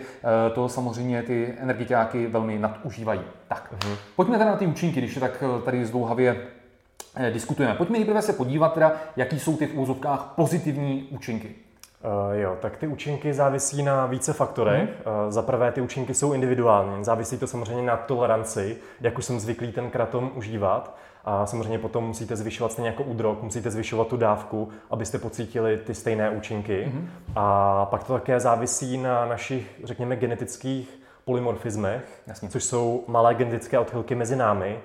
to 0.54 0.70
samozřejmě 0.70 1.24
ty 1.24 1.54
energiťáky 1.60 2.28
velmi 2.28 2.60
nadužívají. 2.60 3.22
Tak, 3.48 3.74
hmm. 3.86 3.95
Pojďme 4.16 4.38
teda 4.38 4.50
na 4.50 4.58
ty 4.58 4.68
účinky, 4.68 5.00
když 5.00 5.16
je 5.16 5.22
tak 5.22 5.44
tady 5.66 5.86
zdlouhavě 5.86 6.38
diskutujeme. 7.34 7.75
Pojďme 7.75 7.98
nejprve 7.98 8.22
se 8.22 8.34
podívat 8.34 8.74
teda, 8.74 8.92
jaký 9.16 9.40
jsou 9.40 9.58
ty 9.58 9.68
v 9.68 9.80
úzovkách 9.80 10.34
pozitivní 10.36 11.08
účinky. 11.10 11.48
Uh, 11.48 12.36
jo, 12.36 12.58
tak 12.62 12.78
ty 12.78 12.88
účinky 12.88 13.34
závisí 13.34 13.84
na 13.84 14.06
více 14.06 14.34
faktorech. 14.34 14.84
Mm. 14.84 15.25
Uh, 15.25 15.32
za 15.32 15.42
prvé, 15.42 15.72
ty 15.72 15.82
účinky 15.82 16.14
jsou 16.14 16.34
individuální. 16.34 17.04
Závisí 17.04 17.38
to 17.38 17.48
samozřejmě 17.48 17.84
na 17.84 17.98
toleranci, 17.98 18.78
jak 19.02 19.18
už 19.18 19.25
jsem 19.25 19.40
zvyklý 19.40 19.72
ten 19.72 19.90
kratom 19.90 20.32
užívat. 20.36 20.98
A 21.25 21.46
samozřejmě 21.46 21.80
potom 21.80 22.04
musíte 22.04 22.36
zvyšovat 22.36 22.72
stejně 22.72 22.90
jako 22.90 23.04
u 23.04 23.14
drog, 23.14 23.38
musíte 23.42 23.72
zvyšovat 23.72 24.08
tu 24.08 24.18
dávku, 24.18 24.70
abyste 24.92 25.18
pocítili 25.18 25.78
ty 25.78 25.94
stejné 25.96 26.30
účinky. 26.30 26.92
Mm. 26.94 27.10
A 27.36 27.86
pak 27.86 28.04
to 28.04 28.14
také 28.14 28.40
závisí 28.40 28.98
na 28.98 29.25
našich, 29.25 29.82
řekněme, 29.84 30.16
genetických 30.16 31.00
polymorfismech, 31.25 32.22
Jasně. 32.27 32.50
což 32.50 32.63
jsou 32.63 33.03
malé 33.08 33.36
genetické 33.36 33.79
odchylky 33.79 34.15
mezi 34.15 34.36
námi. 34.36 34.79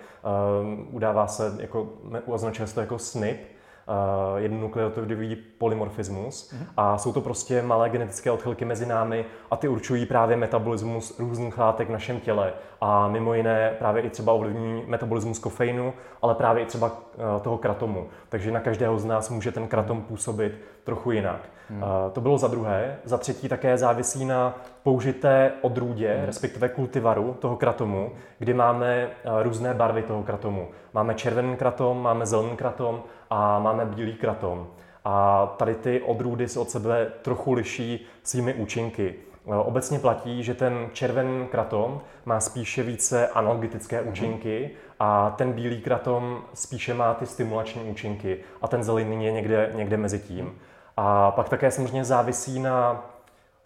Uh, 0.85 0.95
udává 0.95 1.27
se, 1.27 1.57
jako, 1.59 1.89
označuje 2.27 2.67
se 2.67 2.75
to 2.75 2.81
jako 2.81 2.99
SNP, 2.99 3.25
uh, 3.25 4.37
jednonukleotidový 4.37 5.37
polymorfismus 5.37 6.53
mm-hmm. 6.53 6.67
a 6.77 6.99
jsou 6.99 7.13
to 7.13 7.21
prostě 7.21 7.63
malé 7.63 7.91
genetické 7.91 8.31
odchylky 8.31 8.65
mezi 8.65 8.87
námi 8.87 9.25
a 9.51 9.57
ty 9.57 9.69
určují 9.69 10.07
právě 10.07 10.37
metabolismus 10.37 11.19
různých 11.19 11.59
látek 11.59 11.89
v 11.89 11.93
našem 11.93 12.21
těle 12.21 12.53
a 12.81 13.09
mimo 13.09 13.35
jiné 13.35 13.75
právě 13.79 14.03
i 14.03 14.11
třeba 14.11 14.33
ovlivní 14.33 14.85
metabolismus 14.87 15.39
kofeinu, 15.39 15.93
ale 16.23 16.35
právě 16.35 16.63
i 16.63 16.67
třeba 16.67 16.87
uh, 16.87 17.43
toho 17.43 17.59
kratomu. 17.59 18.07
Takže 18.29 18.51
na 18.51 18.61
každého 18.61 18.99
z 18.99 19.05
nás 19.05 19.31
může 19.31 19.53
ten 19.53 19.69
kratom 19.69 20.03
působit 20.03 20.61
trochu 20.85 21.11
jinak. 21.11 21.41
Hmm. 21.69 21.83
Uh, 21.83 21.89
to 22.13 22.21
bylo 22.21 22.39
za 22.39 22.49
druhé. 22.49 22.97
Za 23.05 23.19
třetí 23.19 23.49
také 23.49 23.79
závisí 23.79 24.25
na 24.25 24.59
použité 24.83 25.53
odrůdě, 25.63 26.15
hmm. 26.15 26.27
respektive 26.27 26.69
kultivaru 26.69 27.37
toho 27.39 27.57
kratomu, 27.57 28.13
kdy 28.39 28.55
máme 28.55 29.07
uh, 29.07 29.43
různé 29.43 29.75
barvy 29.75 30.03
toho 30.03 30.23
kratomu. 30.23 30.69
Máme 30.95 31.15
červený 31.15 31.57
kratom, 31.57 32.03
máme 32.03 32.27
zelený 32.27 32.57
kratom 32.57 33.03
a 33.31 33.59
máme 33.59 33.87
bílý 33.87 34.15
kratom. 34.15 34.67
A 35.05 35.47
tady 35.57 35.75
ty 35.75 36.01
odrůdy 36.01 36.49
se 36.49 36.61
od 36.61 36.71
sebe 36.71 37.07
trochu 37.23 37.53
liší 37.53 38.07
svými 38.23 38.55
účinky. 38.55 39.15
Eh, 39.47 39.55
obecně 39.55 39.99
platí, 39.99 40.43
že 40.43 40.55
ten 40.55 40.89
červený 40.93 41.47
kratom 41.47 42.01
má 42.25 42.41
spíše 42.41 42.83
více 42.83 43.29
analgetické 43.29 44.01
mhm. 44.01 44.09
účinky 44.09 44.71
a 44.99 45.31
ten 45.31 45.53
bílý 45.53 45.81
kratom 45.81 46.43
spíše 46.55 46.95
má 46.95 47.15
ty 47.15 47.27
stimulační 47.27 47.83
účinky 47.83 48.39
a 48.63 48.69
ten 48.69 48.83
zelený 48.83 49.25
je 49.25 49.33
někde, 49.33 49.73
někde 49.75 49.97
mezi 49.97 50.19
tím. 50.19 50.59
A 50.97 51.31
pak 51.31 51.49
také 51.49 51.71
samozřejmě 51.71 52.05
závisí 52.05 52.61
na 52.61 53.07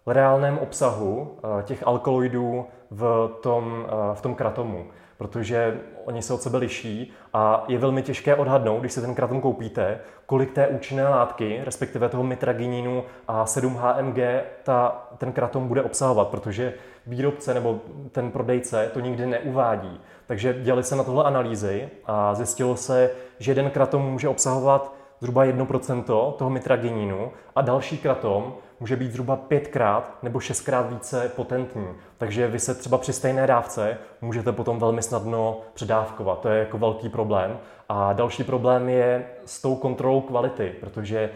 reálném 0.07 0.57
obsahu 0.57 1.37
eh, 1.37 1.63
těch 1.63 1.87
alkaloidů 1.87 2.65
v 2.91 3.29
tom, 3.41 3.85
eh, 3.87 4.15
v 4.15 4.21
tom 4.21 4.35
kratomu 4.35 4.85
protože 5.17 5.79
oni 6.05 6.21
se 6.21 6.33
od 6.33 6.41
sebe 6.41 6.57
liší 6.57 7.13
a 7.33 7.65
je 7.67 7.77
velmi 7.77 8.01
těžké 8.01 8.35
odhadnout, 8.35 8.79
když 8.79 8.93
se 8.93 9.01
ten 9.01 9.15
kratom 9.15 9.41
koupíte, 9.41 9.99
kolik 10.25 10.53
té 10.53 10.67
účinné 10.67 11.07
látky, 11.07 11.61
respektive 11.63 12.09
toho 12.09 12.23
mitragininu 12.23 13.03
a 13.27 13.45
7-HMG, 13.45 14.41
ta, 14.63 15.07
ten 15.17 15.31
kratom 15.31 15.67
bude 15.67 15.83
obsahovat, 15.83 16.27
protože 16.27 16.73
výrobce 17.07 17.53
nebo 17.53 17.79
ten 18.11 18.31
prodejce 18.31 18.89
to 18.93 18.99
nikdy 18.99 19.25
neuvádí. 19.25 20.01
Takže 20.27 20.53
dělali 20.53 20.83
se 20.83 20.95
na 20.95 21.03
tohle 21.03 21.23
analýzy 21.23 21.89
a 22.05 22.35
zjistilo 22.35 22.75
se, 22.75 23.11
že 23.39 23.51
jeden 23.51 23.69
kratom 23.69 24.11
může 24.11 24.29
obsahovat 24.29 24.93
zhruba 25.19 25.45
1% 25.45 26.33
toho 26.33 26.49
mitragininu 26.49 27.31
a 27.55 27.61
další 27.61 27.97
kratom 27.97 28.53
může 28.79 28.95
být 28.95 29.11
zhruba 29.11 29.35
pětkrát 29.35 30.17
nebo 30.23 30.39
šestkrát 30.39 30.89
více 30.89 31.31
potentní. 31.35 31.87
Takže 32.17 32.47
vy 32.47 32.59
se 32.59 32.75
třeba 32.75 32.97
při 32.97 33.13
stejné 33.13 33.47
dávce 33.47 33.97
můžete 34.21 34.51
potom 34.51 34.79
velmi 34.79 35.01
snadno 35.01 35.61
předávkovat. 35.73 36.39
To 36.39 36.49
je 36.49 36.59
jako 36.59 36.77
velký 36.77 37.09
problém. 37.09 37.57
A 37.89 38.13
další 38.13 38.43
problém 38.43 38.89
je 38.89 39.25
s 39.45 39.61
tou 39.61 39.75
kontrolou 39.75 40.21
kvality, 40.21 40.73
protože, 40.79 41.19
eh, 41.19 41.31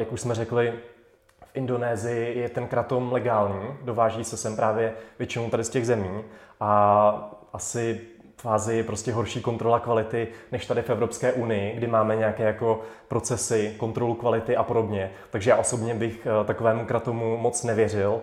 jak 0.00 0.12
už 0.12 0.20
jsme 0.20 0.34
řekli, 0.34 0.74
v 1.44 1.56
Indonésii 1.56 2.38
je 2.38 2.48
ten 2.48 2.66
kratom 2.66 3.12
legální, 3.12 3.66
dováží 3.82 4.24
se 4.24 4.36
sem 4.36 4.56
právě 4.56 4.92
většinou 5.18 5.50
tady 5.50 5.64
z 5.64 5.68
těch 5.68 5.86
zemí 5.86 6.24
a 6.60 7.38
asi 7.52 8.00
v 8.36 8.46
Ázii 8.46 8.78
je 8.78 8.84
prostě 8.84 9.12
horší 9.12 9.40
kontrola 9.40 9.80
kvality 9.80 10.28
než 10.52 10.66
tady 10.66 10.82
v 10.82 10.90
Evropské 10.90 11.32
unii, 11.32 11.76
kdy 11.76 11.86
máme 11.86 12.16
nějaké 12.16 12.42
jako 12.42 12.80
procesy, 13.08 13.74
kontrolu 13.76 14.14
kvality 14.14 14.56
a 14.56 14.62
podobně. 14.62 15.10
Takže 15.30 15.50
já 15.50 15.56
osobně 15.56 15.94
bych 15.94 16.26
eh, 16.26 16.44
takovému 16.44 16.86
kratomu 16.86 17.36
moc 17.36 17.64
nevěřil. 17.64 18.20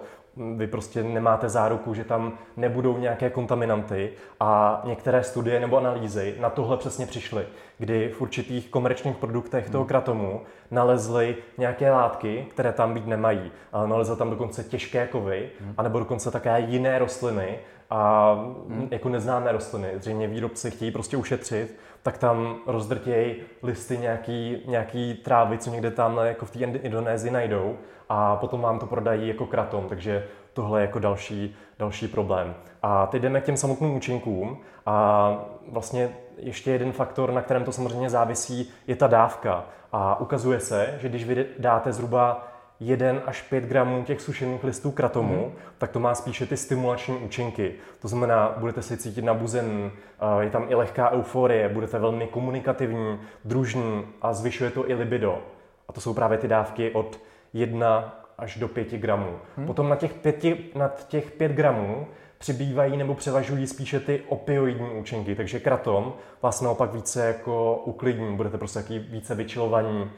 Vy 0.56 0.68
prostě 0.68 1.04
nemáte 1.04 1.50
záruku, 1.50 1.94
že 1.94 2.04
tam 2.04 2.34
nebudou 2.58 2.98
nějaké 2.98 3.30
kontaminanty 3.30 4.14
a 4.40 4.82
některé 4.86 5.24
studie 5.24 5.60
nebo 5.60 5.78
analýzy 5.78 6.36
na 6.40 6.50
tohle 6.50 6.78
přesně 6.78 7.06
přišly, 7.06 7.46
kdy 7.78 8.10
v 8.10 8.22
určitých 8.22 8.70
komerčních 8.70 9.18
produktech 9.18 9.70
toho 9.70 9.84
hmm. 9.84 9.88
kratomu 9.88 10.42
nalezly 10.72 11.36
nějaké 11.58 11.92
látky, 11.92 12.46
které 12.50 12.72
tam 12.74 12.94
být 12.94 13.08
nemají. 13.08 13.52
Nalezly 13.86 14.16
tam 14.16 14.30
dokonce 14.30 14.64
těžké 14.64 15.08
kovy, 15.08 15.50
hmm. 15.62 15.74
anebo 15.78 16.00
dokonce 16.00 16.32
také 16.32 16.60
jiné 16.60 17.00
rostliny, 17.00 17.60
a 17.90 18.34
hmm. 18.68 18.88
jako 18.92 19.10
neznámé 19.10 19.52
rostliny. 19.52 19.92
Zřejmě 19.96 20.28
výrobci 20.28 20.72
chtějí 20.72 20.92
prostě 20.92 21.18
ušetřit, 21.18 21.80
tak 22.04 22.18
tam 22.18 22.58
rozdrtějí 22.68 23.36
listy 23.64 23.98
nějaký, 23.98 24.64
nějaký 24.66 25.14
trávy, 25.14 25.58
co 25.58 25.70
někde 25.70 25.92
tam 25.92 26.20
jako 26.24 26.46
v 26.46 26.52
té 26.52 26.60
Indonésii 26.60 27.32
najdou 27.32 27.78
a 28.10 28.36
potom 28.36 28.62
vám 28.62 28.80
to 28.80 28.86
prodají 28.86 29.28
jako 29.28 29.46
kratom, 29.46 29.86
takže 29.90 30.28
tohle 30.54 30.80
je 30.80 30.82
jako 30.82 31.00
další, 31.00 31.56
další 31.80 32.08
problém. 32.08 32.56
A 32.82 33.06
teď 33.06 33.22
jdeme 33.22 33.42
k 33.42 33.46
těm 33.46 33.58
samotným 33.58 33.96
účinkům 33.96 34.58
a 34.86 35.36
vlastně 35.68 36.10
ještě 36.38 36.72
jeden 36.72 36.92
faktor, 36.92 37.32
na 37.32 37.42
kterém 37.42 37.64
to 37.64 37.72
samozřejmě 37.72 38.10
závisí, 38.10 38.72
je 38.88 38.96
ta 38.96 39.08
dávka. 39.08 39.66
A 39.92 40.20
ukazuje 40.20 40.60
se, 40.60 40.98
že 41.02 41.10
když 41.10 41.26
vy 41.26 41.46
dáte 41.60 41.94
zhruba 41.94 42.48
1 42.80 43.22
až 43.26 43.42
5 43.42 43.64
gramů 43.64 44.04
těch 44.04 44.22
sušených 44.22 44.64
listů 44.64 44.92
kratomu, 44.92 45.46
mm. 45.46 45.52
tak 45.78 45.92
to 45.92 46.00
má 46.00 46.16
spíše 46.16 46.46
ty 46.46 46.58
stimulační 46.58 47.18
účinky. 47.18 47.74
To 48.00 48.08
znamená, 48.08 48.56
budete 48.58 48.82
se 48.82 48.98
cítit 48.98 49.26
nabuzený, 49.26 49.92
je 50.40 50.50
tam 50.50 50.66
i 50.70 50.76
lehká 50.76 51.12
euforie, 51.12 51.70
budete 51.70 52.00
velmi 52.00 52.28
komunikativní, 52.28 53.20
družní 53.46 54.06
a 54.22 54.34
zvyšuje 54.34 54.70
to 54.70 54.90
i 54.90 54.94
libido. 54.94 55.42
A 55.88 55.94
to 55.94 56.02
jsou 56.02 56.14
právě 56.14 56.38
ty 56.38 56.48
dávky 56.48 56.92
od 56.92 57.20
1 57.54 58.24
až 58.38 58.56
do 58.56 58.68
5 58.68 58.94
gramů. 58.94 59.38
Hmm. 59.58 59.68
Potom 59.68 59.90
na 59.90 59.96
těch 59.96 60.14
5, 60.14 60.76
nad 60.76 61.08
těch 61.08 61.32
5 61.32 61.52
gramů 61.52 62.08
přibývají 62.38 62.98
nebo 62.98 63.16
převažují 63.16 63.68
spíše 63.68 64.00
ty 64.00 64.22
opioidní 64.28 64.90
účinky, 64.90 65.36
takže 65.36 65.60
kratom 65.60 66.14
vás 66.42 66.62
naopak 66.62 66.94
více 66.94 67.28
jako 67.28 67.82
uklidní, 67.86 68.36
budete 68.36 68.58
prostě 68.58 68.80
taky 68.80 69.00
více 69.00 69.36
vyčilovaní, 69.36 70.12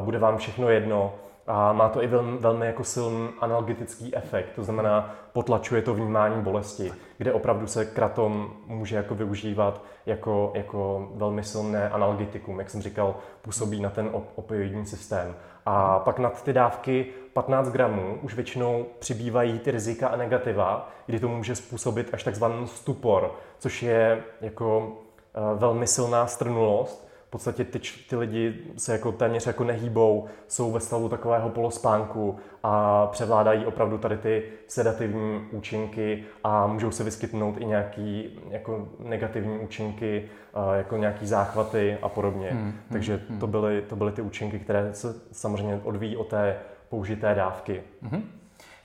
bude 0.00 0.18
vám 0.18 0.38
všechno 0.38 0.68
jedno, 0.68 1.14
a 1.46 1.72
má 1.72 1.88
to 1.88 2.02
i 2.02 2.06
velmi, 2.06 2.38
velmi 2.38 2.66
jako 2.66 2.84
silný 2.84 3.28
analgetický 3.40 4.16
efekt, 4.16 4.48
to 4.54 4.64
znamená 4.64 5.14
potlačuje 5.32 5.82
to 5.82 5.94
vnímání 5.94 6.42
bolesti, 6.42 6.92
kde 7.18 7.32
opravdu 7.32 7.66
se 7.66 7.84
kratom 7.84 8.52
může 8.66 8.96
jako 8.96 9.14
využívat 9.14 9.82
jako, 10.06 10.52
jako 10.54 11.08
velmi 11.14 11.44
silné 11.44 11.90
analgetikum, 11.90 12.58
jak 12.58 12.70
jsem 12.70 12.82
říkal, 12.82 13.16
působí 13.42 13.80
na 13.80 13.90
ten 13.90 14.08
op- 14.08 14.28
opioidní 14.34 14.86
systém. 14.86 15.34
A 15.66 15.98
pak 15.98 16.18
nad 16.18 16.42
ty 16.44 16.52
dávky 16.52 17.06
15 17.32 17.70
gramů 17.70 18.18
už 18.22 18.34
většinou 18.34 18.86
přibývají 18.98 19.58
ty 19.58 19.70
rizika 19.70 20.08
a 20.08 20.16
negativa, 20.16 20.90
kdy 21.06 21.20
to 21.20 21.28
může 21.28 21.54
způsobit 21.54 22.14
až 22.14 22.22
takzvaný 22.22 22.66
stupor, 22.68 23.34
což 23.58 23.82
je 23.82 24.22
jako 24.40 24.92
eh, 25.34 25.58
velmi 25.58 25.86
silná 25.86 26.26
strnulost, 26.26 27.11
podstatě 27.32 27.64
ty, 27.64 27.80
ty 28.08 28.16
lidi 28.16 28.54
se 28.76 28.92
jako 28.92 29.12
téměř 29.12 29.46
jako 29.46 29.64
nehýbou, 29.64 30.26
jsou 30.48 30.72
ve 30.72 30.80
stavu 30.80 31.08
takového 31.08 31.50
polospánku 31.50 32.36
a 32.62 33.06
převládají 33.06 33.66
opravdu 33.66 33.98
tady 33.98 34.16
ty 34.16 34.42
sedativní 34.66 35.48
účinky 35.50 36.24
a 36.44 36.66
můžou 36.66 36.90
se 36.90 37.04
vyskytnout 37.04 37.54
i 37.58 37.64
nějaký 37.64 38.40
jako 38.50 38.88
negativní 38.98 39.58
účinky, 39.58 40.28
jako 40.74 40.96
nějaký 40.96 41.26
záchvaty 41.26 41.98
a 42.02 42.08
podobně. 42.08 42.50
Hmm, 42.50 42.62
hmm, 42.62 42.80
Takže 42.92 43.20
hmm. 43.28 43.38
to 43.38 43.46
byly, 43.46 43.82
to 43.82 43.96
byly 43.96 44.12
ty 44.12 44.22
účinky, 44.22 44.58
které 44.58 44.94
se 44.94 45.14
samozřejmě 45.32 45.80
odvíjí 45.84 46.16
od 46.16 46.28
té 46.28 46.56
použité 46.88 47.34
dávky. 47.34 47.82
Hmm. 48.02 48.41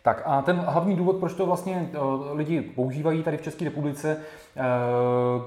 Tak 0.08 0.22
a 0.26 0.42
ten 0.42 0.56
hlavní 0.56 0.96
důvod, 0.96 1.16
proč 1.16 1.34
to 1.34 1.46
vlastně 1.46 1.90
eh, 1.94 1.98
lidi 2.34 2.62
používají 2.62 3.24
tady 3.24 3.38
v 3.38 3.42
České 3.42 3.66
republice, 3.66 4.18
eh, 4.18 4.62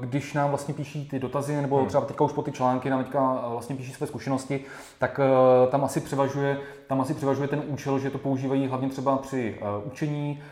když 0.00 0.34
nám 0.34 0.50
vlastně 0.50 0.74
píší 0.74 1.08
ty 1.08 1.18
dotazy, 1.18 1.62
nebo 1.62 1.78
hmm. 1.78 1.86
třeba 1.86 2.04
teďka 2.04 2.24
už 2.24 2.32
po 2.32 2.42
ty 2.42 2.52
články 2.52 2.90
nám 2.90 3.04
teďka 3.04 3.44
vlastně 3.48 3.76
píší 3.76 3.92
své 3.92 4.06
zkušenosti, 4.06 4.64
tak 4.98 5.20
eh, 5.20 5.70
tam 5.70 5.84
asi 5.84 6.00
převažuje 6.00 6.58
tam 6.90 7.00
asi 7.00 7.14
převažuje 7.14 7.48
ten 7.48 7.62
účel, 7.66 7.98
že 7.98 8.10
to 8.10 8.18
používají 8.18 8.66
hlavně 8.66 8.88
třeba 8.88 9.16
při 9.16 9.60
učení, 9.84 10.42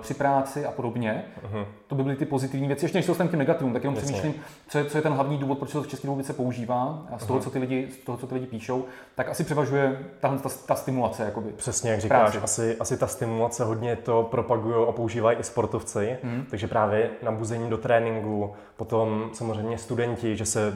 při 0.00 0.14
práci 0.14 0.66
a 0.66 0.70
podobně. 0.70 1.24
Uh-huh. 1.42 1.64
To 1.86 1.94
by 1.94 2.02
byly 2.02 2.16
ty 2.16 2.24
pozitivní 2.24 2.66
věci. 2.66 2.84
Ještě 2.84 2.98
než 2.98 3.04
se 3.04 3.10
dostaneme 3.10 3.28
k 3.28 3.30
těm 3.30 3.38
negativům, 3.38 3.72
tak 3.72 3.84
jenom 3.84 3.94
Jasně. 3.94 4.12
přemýšlím, 4.12 4.42
co 4.68 4.78
je, 4.78 4.84
co 4.84 4.98
je 4.98 5.02
ten 5.02 5.12
hlavní 5.12 5.38
důvod, 5.38 5.58
proč 5.58 5.70
se 5.70 5.78
to 5.78 5.82
v 5.82 5.88
České 5.88 6.06
republice 6.06 6.32
používá 6.32 7.06
a 7.12 7.18
z 7.18 7.26
toho, 7.26 7.38
uh-huh. 7.38 7.42
co 7.42 7.50
ty 7.50 7.58
lidi, 7.58 7.88
z 7.90 8.04
toho, 8.04 8.18
co 8.18 8.26
ty 8.26 8.34
lidi 8.34 8.46
píšou, 8.46 8.84
tak 9.14 9.28
asi 9.28 9.44
převažuje 9.44 9.98
tahle 10.20 10.38
ta, 10.38 10.48
ta 10.66 10.74
stimulace. 10.74 11.22
Jakoby, 11.22 11.50
Přesně, 11.50 11.90
jak 11.90 12.00
říkáš, 12.00 12.38
asi, 12.42 12.76
asi 12.76 12.96
ta 12.96 13.06
stimulace 13.06 13.55
dokonce 13.56 13.64
hodně 13.64 13.96
to 13.96 14.28
propagují 14.30 14.88
a 14.88 14.92
používají 14.92 15.38
i 15.38 15.42
sportovci, 15.42 16.18
mm. 16.22 16.46
takže 16.50 16.68
právě 16.68 17.10
nabuzení 17.22 17.70
do 17.70 17.78
tréninku, 17.78 18.52
potom 18.76 19.30
samozřejmě 19.32 19.78
studenti, 19.78 20.36
že 20.36 20.44
se 20.44 20.72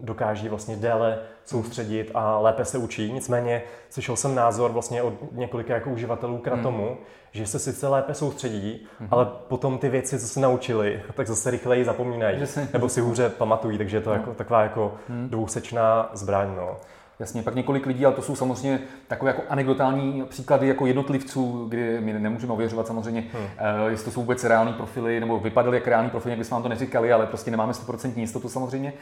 dokáží 0.00 0.48
vlastně 0.48 0.76
déle 0.76 1.18
soustředit 1.44 2.10
a 2.14 2.38
lépe 2.38 2.64
se 2.64 2.78
učí. 2.78 3.12
Nicméně 3.12 3.62
slyšel 3.90 4.16
jsem 4.16 4.34
názor 4.34 4.70
vlastně 4.70 5.02
od 5.02 5.14
několika 5.32 5.74
jako 5.74 5.90
uživatelů 5.90 6.38
kratomu, 6.38 6.90
mm. 6.90 6.96
že 7.32 7.46
se 7.46 7.58
sice 7.58 7.88
lépe 7.88 8.14
soustředí, 8.14 8.86
mm. 9.00 9.08
ale 9.10 9.26
potom 9.48 9.78
ty 9.78 9.88
věci, 9.88 10.18
co 10.18 10.26
se 10.26 10.40
naučili, 10.40 11.02
tak 11.14 11.26
zase 11.26 11.50
rychleji 11.50 11.84
zapomínají, 11.84 12.42
nebo 12.72 12.88
si 12.88 13.00
hůře 13.00 13.28
pamatují, 13.28 13.78
takže 13.78 13.96
je 13.96 14.00
to 14.00 14.10
no. 14.10 14.16
jako, 14.16 14.34
taková 14.34 14.62
jako 14.62 14.94
mm. 15.08 15.28
dvousečná 15.28 16.10
zbraň. 16.14 16.48
No. 16.56 16.76
Jasně, 17.20 17.42
pak 17.42 17.54
několik 17.54 17.86
lidí, 17.86 18.06
ale 18.06 18.14
to 18.14 18.22
jsou 18.22 18.36
samozřejmě 18.36 18.80
takové 19.08 19.30
jako 19.30 19.42
anekdotální 19.48 20.24
příklady 20.28 20.68
jako 20.68 20.86
jednotlivců, 20.86 21.66
kdy 21.68 22.00
my 22.00 22.12
nemůžeme 22.12 22.52
ověřovat 22.52 22.86
samozřejmě, 22.86 23.20
hmm. 23.20 23.42
uh, 23.42 23.90
jestli 23.90 24.04
to 24.04 24.10
jsou 24.10 24.20
vůbec 24.20 24.44
reální 24.44 24.72
profily, 24.72 25.20
nebo 25.20 25.40
vypadaly 25.40 25.76
jak 25.76 25.88
reální 25.88 26.10
profily, 26.10 26.32
jak 26.32 26.38
bychom 26.38 26.56
vám 26.56 26.62
to 26.62 26.68
neříkali, 26.68 27.12
ale 27.12 27.26
prostě 27.26 27.50
nemáme 27.50 27.72
100% 27.72 28.12
jistotu 28.16 28.48
samozřejmě. 28.48 28.92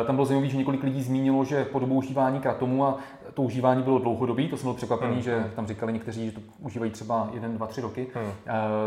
Uh, 0.00 0.06
tam 0.06 0.14
bylo 0.14 0.26
zajímavé, 0.26 0.50
že 0.50 0.56
několik 0.56 0.82
lidí 0.82 1.02
zmínilo, 1.02 1.44
že 1.44 1.64
po 1.64 1.78
dobu 1.78 1.94
užívání 1.94 2.40
kratomu 2.40 2.84
a 2.84 2.98
to 3.34 3.42
užívání 3.42 3.82
bylo 3.82 3.98
dlouhodobý, 3.98 4.48
to 4.48 4.56
jsem 4.56 4.66
byl 4.66 4.74
překvapený, 4.74 5.12
hmm. 5.12 5.22
že 5.22 5.50
tam 5.56 5.66
říkali 5.66 5.92
někteří, 5.92 6.26
že 6.26 6.32
to 6.32 6.40
užívají 6.58 6.90
třeba 6.90 7.30
1, 7.32 7.48
2, 7.48 7.66
3 7.66 7.80
roky, 7.80 8.06
hmm. 8.14 8.24
uh, 8.24 8.32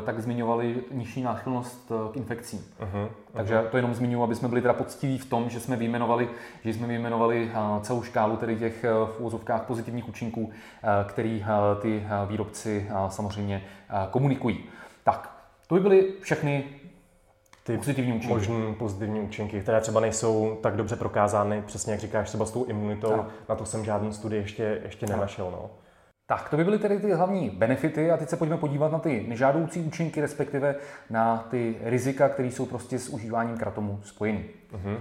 tak 0.05 0.21
zmiňovali 0.21 0.75
nižší 0.91 1.21
náchylnost 1.21 1.91
k 2.13 2.15
infekcím. 2.15 2.59
Hmm. 2.79 3.07
Takže 3.33 3.67
to 3.71 3.77
jenom 3.77 3.93
zmiňuji, 3.93 4.23
aby 4.23 4.35
jsme 4.35 4.47
byli 4.47 4.61
teda 4.61 4.73
poctiví 4.73 5.17
v 5.17 5.25
tom, 5.25 5.49
že 5.49 5.59
jsme 5.59 5.75
vyjmenovali, 5.75 6.29
že 6.63 6.73
jsme 6.73 6.87
vyjmenovali 6.87 7.51
celou 7.81 8.03
škálu 8.03 8.37
tedy 8.37 8.55
těch 8.55 8.83
v 8.83 9.19
úvozovkách 9.19 9.61
pozitivních 9.61 10.09
účinků, 10.09 10.51
který 11.07 11.45
ty 11.81 12.03
výrobci 12.27 12.89
samozřejmě 13.09 13.63
komunikují. 14.11 14.63
Tak, 15.03 15.39
to 15.67 15.75
by 15.75 15.81
byly 15.81 16.13
všechny 16.21 16.63
ty 17.63 17.77
pozitivní 17.77 18.13
účinky. 18.13 18.33
možné 18.33 18.73
pozitivní 18.73 19.19
účinky, 19.19 19.61
které 19.61 19.81
třeba 19.81 19.99
nejsou 19.99 20.57
tak 20.61 20.75
dobře 20.75 20.95
prokázány, 20.95 21.61
přesně 21.61 21.91
jak 21.91 22.01
říkáš, 22.01 22.29
třeba 22.29 22.45
s 22.45 22.51
tou 22.51 22.65
imunitou, 22.65 23.15
no. 23.15 23.27
na 23.49 23.55
to 23.55 23.65
jsem 23.65 23.85
žádný 23.85 24.13
studii 24.13 24.41
ještě, 24.41 24.81
ještě 24.83 25.05
nenašel. 25.05 25.51
No. 25.51 25.69
Tak, 26.25 26.49
to 26.49 26.57
by 26.57 26.63
byly 26.63 26.79
tedy 26.79 26.99
ty 26.99 27.11
hlavní 27.13 27.49
benefity 27.49 28.11
a 28.11 28.17
teď 28.17 28.29
se 28.29 28.37
pojďme 28.37 28.57
podívat 28.57 28.91
na 28.91 28.99
ty 28.99 29.25
nežádoucí 29.27 29.81
účinky, 29.81 30.21
respektive 30.21 30.75
na 31.09 31.37
ty 31.37 31.77
rizika, 31.81 32.29
které 32.29 32.47
jsou 32.51 32.65
prostě 32.65 32.99
s 32.99 33.09
užíváním 33.09 33.57
kratomu 33.57 33.99
spojeny. 34.03 34.45
Uh-huh. 34.71 34.97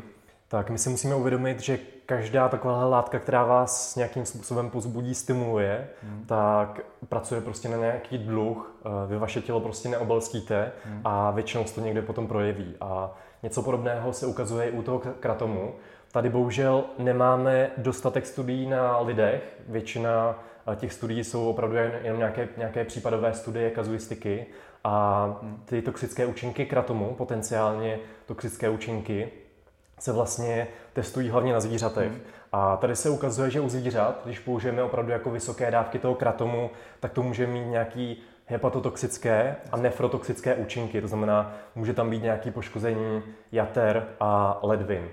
Tak 0.48 0.70
my 0.70 0.78
si 0.78 0.88
musíme 0.88 1.14
uvědomit, 1.14 1.60
že 1.60 1.78
každá 2.06 2.48
taková 2.48 2.86
látka, 2.86 3.18
která 3.18 3.44
vás 3.44 3.96
nějakým 3.96 4.26
způsobem 4.26 4.70
pozbudí, 4.70 5.14
stimuluje, 5.14 5.88
hmm. 6.02 6.24
tak 6.26 6.80
pracuje 7.08 7.40
prostě 7.40 7.68
na 7.68 7.76
nějaký 7.76 8.18
dluh, 8.18 8.80
eh, 8.84 8.88
vy 9.06 9.18
vaše 9.18 9.40
tělo 9.40 9.60
prostě 9.60 9.88
neobalstíte 9.88 10.72
hmm. 10.84 11.00
a 11.04 11.30
většinou 11.30 11.64
se 11.64 11.74
to 11.74 11.80
někde 11.80 12.02
potom 12.02 12.26
projeví. 12.26 12.74
A 12.80 13.14
něco 13.42 13.62
podobného 13.62 14.12
se 14.12 14.26
ukazuje 14.26 14.68
i 14.68 14.72
u 14.72 14.82
toho 14.82 15.02
kratomu. 15.20 15.74
Tady 16.12 16.30
bohužel 16.30 16.84
nemáme 16.98 17.70
dostatek 17.76 18.26
studií 18.26 18.66
na 18.66 19.00
lidech, 19.00 19.42
většina 19.68 20.38
eh, 20.72 20.76
těch 20.76 20.92
studií 20.92 21.24
jsou 21.24 21.50
opravdu 21.50 21.76
jen 21.76 22.16
nějaké, 22.16 22.48
nějaké 22.56 22.84
případové 22.84 23.34
studie, 23.34 23.70
kazuistiky 23.70 24.46
a 24.84 25.24
hmm. 25.42 25.62
ty 25.64 25.82
toxické 25.82 26.26
účinky 26.26 26.66
kratomu, 26.66 27.14
potenciálně 27.14 27.98
toxické 28.26 28.68
účinky, 28.68 29.30
se 29.98 30.12
vlastně 30.12 30.68
testují 30.92 31.30
hlavně 31.30 31.52
na 31.52 31.60
zvířatech. 31.60 32.10
Hmm. 32.12 32.20
A 32.52 32.76
tady 32.76 32.96
se 32.96 33.10
ukazuje, 33.10 33.50
že 33.50 33.60
u 33.60 33.68
zvířat, 33.68 34.20
když 34.24 34.38
použijeme 34.38 34.82
opravdu 34.82 35.12
jako 35.12 35.30
vysoké 35.30 35.70
dávky 35.70 35.98
toho 35.98 36.14
kratomu, 36.14 36.70
tak 37.00 37.12
to 37.12 37.22
může 37.22 37.46
mít 37.46 37.64
nějaký 37.64 38.22
hepatotoxické 38.46 39.56
a 39.72 39.76
nefrotoxické 39.76 40.54
účinky. 40.54 41.00
To 41.00 41.08
znamená, 41.08 41.52
může 41.74 41.94
tam 41.94 42.10
být 42.10 42.22
nějaký 42.22 42.50
poškození 42.50 43.22
jater 43.52 44.06
a 44.20 44.58
ledvin. 44.62 45.08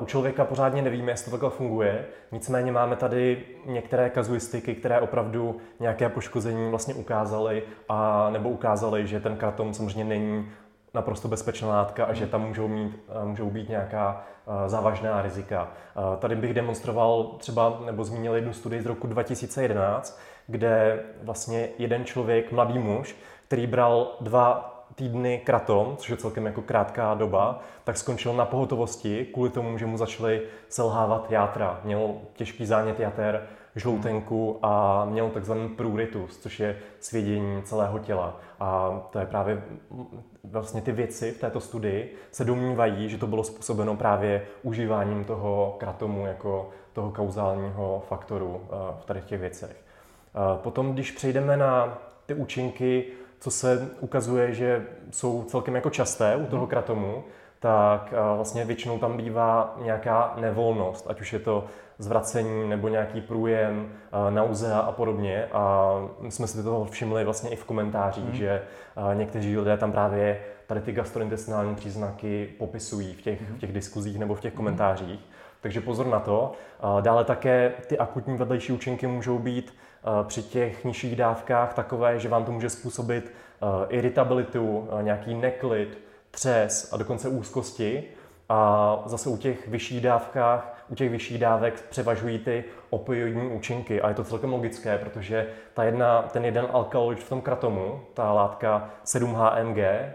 U 0.00 0.06
člověka 0.06 0.44
pořádně 0.44 0.82
nevíme, 0.82 1.12
jestli 1.12 1.24
to 1.24 1.30
takhle 1.30 1.50
funguje, 1.50 2.04
nicméně 2.32 2.72
máme 2.72 2.96
tady 2.96 3.44
některé 3.66 4.10
kazuistiky, 4.10 4.74
které 4.74 5.00
opravdu 5.00 5.56
nějaké 5.80 6.08
poškození 6.08 6.70
vlastně 6.70 6.94
ukázaly 6.94 7.62
a 7.88 8.30
nebo 8.30 8.48
ukázaly, 8.48 9.06
že 9.06 9.20
ten 9.20 9.36
kratom 9.36 9.74
samozřejmě 9.74 10.04
není 10.04 10.48
naprosto 10.94 11.28
bezpečná 11.28 11.68
látka 11.68 12.04
a 12.04 12.12
že 12.12 12.26
tam 12.26 12.46
můžou, 12.46 12.68
mít, 12.68 12.98
eh, 13.08 13.24
můžou 13.24 13.50
být 13.50 13.68
nějaká 13.68 14.22
eh, 14.46 14.68
závažná 14.68 15.22
rizika. 15.22 15.68
Eh, 15.70 16.16
tady 16.16 16.36
bych 16.36 16.54
demonstroval 16.54 17.24
třeba, 17.24 17.80
nebo 17.84 18.04
zmínil 18.04 18.34
jednu 18.34 18.52
studii 18.52 18.82
z 18.82 18.86
roku 18.86 19.06
2011, 19.06 20.20
kde 20.46 21.02
vlastně 21.22 21.68
jeden 21.78 22.04
člověk, 22.04 22.52
mladý 22.52 22.78
muž, 22.78 23.16
který 23.46 23.66
bral 23.66 24.16
dva 24.20 24.76
týdny 24.94 25.38
kratom, 25.44 25.96
což 25.96 26.10
je 26.10 26.16
celkem 26.16 26.46
jako 26.46 26.62
krátká 26.62 27.14
doba, 27.14 27.60
tak 27.84 27.96
skončil 27.96 28.32
na 28.32 28.44
pohotovosti 28.44 29.24
kvůli 29.24 29.50
tomu, 29.50 29.78
že 29.78 29.86
mu 29.86 29.96
začaly 29.96 30.42
selhávat 30.68 31.30
játra. 31.30 31.80
Měl 31.84 32.14
těžký 32.32 32.66
zánět 32.66 33.00
jater, 33.00 33.46
žloutenku 33.76 34.58
a 34.62 35.04
měl 35.04 35.30
takzvaný 35.30 35.68
pruritus, 35.68 36.38
což 36.38 36.60
je 36.60 36.78
svědění 37.00 37.62
celého 37.62 37.98
těla. 37.98 38.36
A 38.60 39.00
to 39.10 39.18
je 39.18 39.26
právě 39.26 39.62
vlastně 40.44 40.80
ty 40.80 40.92
věci 40.92 41.32
v 41.32 41.40
této 41.40 41.60
studii 41.60 42.16
se 42.30 42.44
domnívají, 42.44 43.08
že 43.08 43.18
to 43.18 43.26
bylo 43.26 43.44
způsobeno 43.44 43.96
právě 43.96 44.46
užíváním 44.62 45.24
toho 45.24 45.76
kratomu 45.78 46.26
jako 46.26 46.70
toho 46.92 47.10
kauzálního 47.10 48.02
faktoru 48.08 48.60
eh, 48.62 48.74
v 49.00 49.04
tady 49.04 49.20
těch 49.22 49.40
věcech. 49.40 49.76
Eh, 49.76 50.58
potom, 50.62 50.92
když 50.92 51.10
přejdeme 51.10 51.56
na 51.56 51.98
ty 52.26 52.34
účinky, 52.34 53.04
co 53.40 53.50
se 53.50 53.90
ukazuje, 54.00 54.54
že 54.54 54.86
jsou 55.10 55.44
celkem 55.44 55.74
jako 55.74 55.90
časté 55.90 56.36
u 56.36 56.46
toho 56.46 56.66
kratomu, 56.66 57.24
tak 57.60 58.12
eh, 58.12 58.36
vlastně 58.36 58.64
většinou 58.64 58.98
tam 58.98 59.16
bývá 59.16 59.76
nějaká 59.82 60.34
nevolnost, 60.36 61.06
ať 61.10 61.20
už 61.20 61.32
je 61.32 61.38
to 61.38 61.64
zvracení 61.98 62.68
nebo 62.68 62.88
nějaký 62.88 63.20
průjem, 63.20 63.88
eh, 63.92 64.30
nauzea 64.30 64.78
a 64.78 64.92
podobně. 64.92 65.44
A 65.52 65.94
my 66.20 66.30
jsme 66.30 66.46
si 66.46 66.62
toho 66.62 66.84
všimli 66.84 67.24
vlastně 67.24 67.50
i 67.50 67.56
v 67.56 67.64
komentářích, 67.64 68.24
mm. 68.24 68.34
že 68.34 68.48
eh, 68.50 69.14
někteří 69.14 69.58
lidé 69.58 69.76
tam 69.76 69.92
právě 69.92 70.40
tady 70.66 70.80
ty 70.80 70.92
gastrointestinální 70.92 71.74
příznaky 71.74 72.48
popisují 72.58 73.14
v 73.14 73.22
těch, 73.22 73.40
mm. 73.40 73.56
v 73.56 73.58
těch 73.58 73.72
diskuzích 73.72 74.18
nebo 74.18 74.34
v 74.34 74.40
těch 74.40 74.52
mhm. 74.52 74.56
komentářích. 74.56 75.20
Takže 75.60 75.80
pozor 75.80 76.06
na 76.06 76.20
to. 76.20 76.52
Dále 77.00 77.24
také 77.24 77.72
ty 77.86 77.98
akutní 77.98 78.36
vedlejší 78.36 78.72
účinky 78.72 79.06
můžou 79.06 79.38
být 79.38 79.74
při 80.26 80.42
těch 80.42 80.84
nižších 80.84 81.16
dávkách 81.16 81.74
takové, 81.74 82.18
že 82.18 82.28
vám 82.28 82.44
to 82.44 82.52
může 82.52 82.70
způsobit 82.70 83.32
iritabilitu, 83.88 84.88
nějaký 85.02 85.34
neklid, 85.34 85.98
třes 86.30 86.92
a 86.92 86.96
dokonce 86.96 87.28
úzkosti. 87.28 88.04
A 88.48 89.02
zase 89.06 89.28
u 89.28 89.36
těch 89.36 89.68
vyšších 89.68 90.00
dávkách, 90.00 90.84
u 90.88 90.94
těch 90.94 91.10
vyšších 91.10 91.38
dávek 91.38 91.82
převažují 91.88 92.38
ty 92.38 92.64
opioidní 92.90 93.48
účinky. 93.48 94.00
A 94.00 94.08
je 94.08 94.14
to 94.14 94.24
celkem 94.24 94.52
logické, 94.52 94.98
protože 94.98 95.48
ta 95.74 95.84
jedna, 95.84 96.22
ten 96.22 96.44
jeden 96.44 96.66
alkaloid 96.72 97.18
v 97.18 97.28
tom 97.28 97.40
kratomu, 97.40 98.00
ta 98.14 98.32
látka 98.32 98.90
7-HMG, 99.04 100.10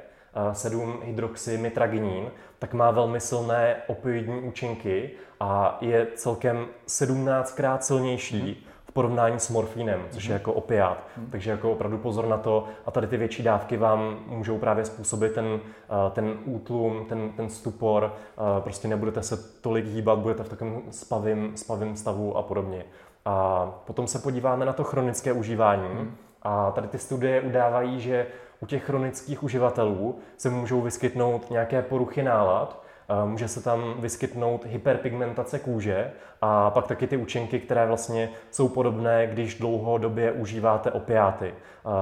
7-hydroxymitraginin, 0.52 2.32
tak 2.60 2.74
má 2.74 2.92
velmi 2.92 3.20
silné 3.20 3.76
opioidní 3.88 4.42
účinky 4.42 5.12
a 5.40 5.78
je 5.82 6.08
celkem 6.16 6.68
17krát 6.88 7.80
silnější 7.80 8.68
porovnání 8.96 9.40
s 9.40 9.50
morfínem, 9.50 10.06
což 10.10 10.24
je 10.24 10.30
mhm. 10.30 10.40
jako 10.40 10.54
opiát. 10.54 11.04
Mhm. 11.18 11.28
Takže 11.32 11.52
jako 11.52 11.72
opravdu 11.72 11.98
pozor 11.98 12.28
na 12.28 12.38
to. 12.38 12.66
A 12.86 12.92
tady 12.92 13.08
ty 13.08 13.18
větší 13.18 13.44
dávky 13.44 13.78
vám 13.78 14.20
můžou 14.28 14.58
právě 14.58 14.86
způsobit 14.86 15.34
ten, 15.34 15.46
eh, 15.46 16.10
ten 16.12 16.38
útlum, 16.46 17.06
ten, 17.10 17.32
ten 17.32 17.50
stupor. 17.50 18.14
Eh, 18.14 18.62
prostě 18.62 18.88
nebudete 18.88 19.24
se 19.24 19.38
tolik 19.62 19.86
hýbat, 19.86 20.20
budete 20.20 20.44
v 20.44 20.50
takovém 20.50 20.82
spavým, 20.90 21.58
spavým 21.58 21.96
stavu 21.96 22.38
a 22.38 22.42
podobně. 22.42 22.86
A 23.26 23.66
potom 23.86 24.08
se 24.08 24.20
podíváme 24.20 24.66
na 24.66 24.74
to 24.74 24.84
chronické 24.84 25.34
užívání. 25.34 25.88
Hmm. 25.88 26.16
A 26.42 26.72
tady 26.72 26.88
ty 26.88 26.98
studie 26.98 27.42
udávají, 27.42 28.00
že 28.00 28.28
u 28.60 28.66
těch 28.66 28.84
chronických 28.84 29.44
uživatelů 29.44 30.20
se 30.38 30.50
můžou 30.50 30.82
vyskytnout 30.82 31.50
nějaké 31.52 31.82
poruchy 31.82 32.24
nálad, 32.24 32.85
Může 33.26 33.48
se 33.48 33.64
tam 33.64 33.94
vyskytnout 34.00 34.66
hyperpigmentace 34.66 35.60
kůže 35.60 36.12
a 36.42 36.70
pak 36.70 36.88
taky 36.88 37.08
ty 37.08 37.18
účinky, 37.18 37.60
které 37.60 37.86
vlastně 37.86 38.30
jsou 38.52 38.68
podobné, 38.70 39.28
když 39.28 39.56
dlouhodobě 39.56 40.32
užíváte 40.32 40.92
opiáty. 40.92 41.54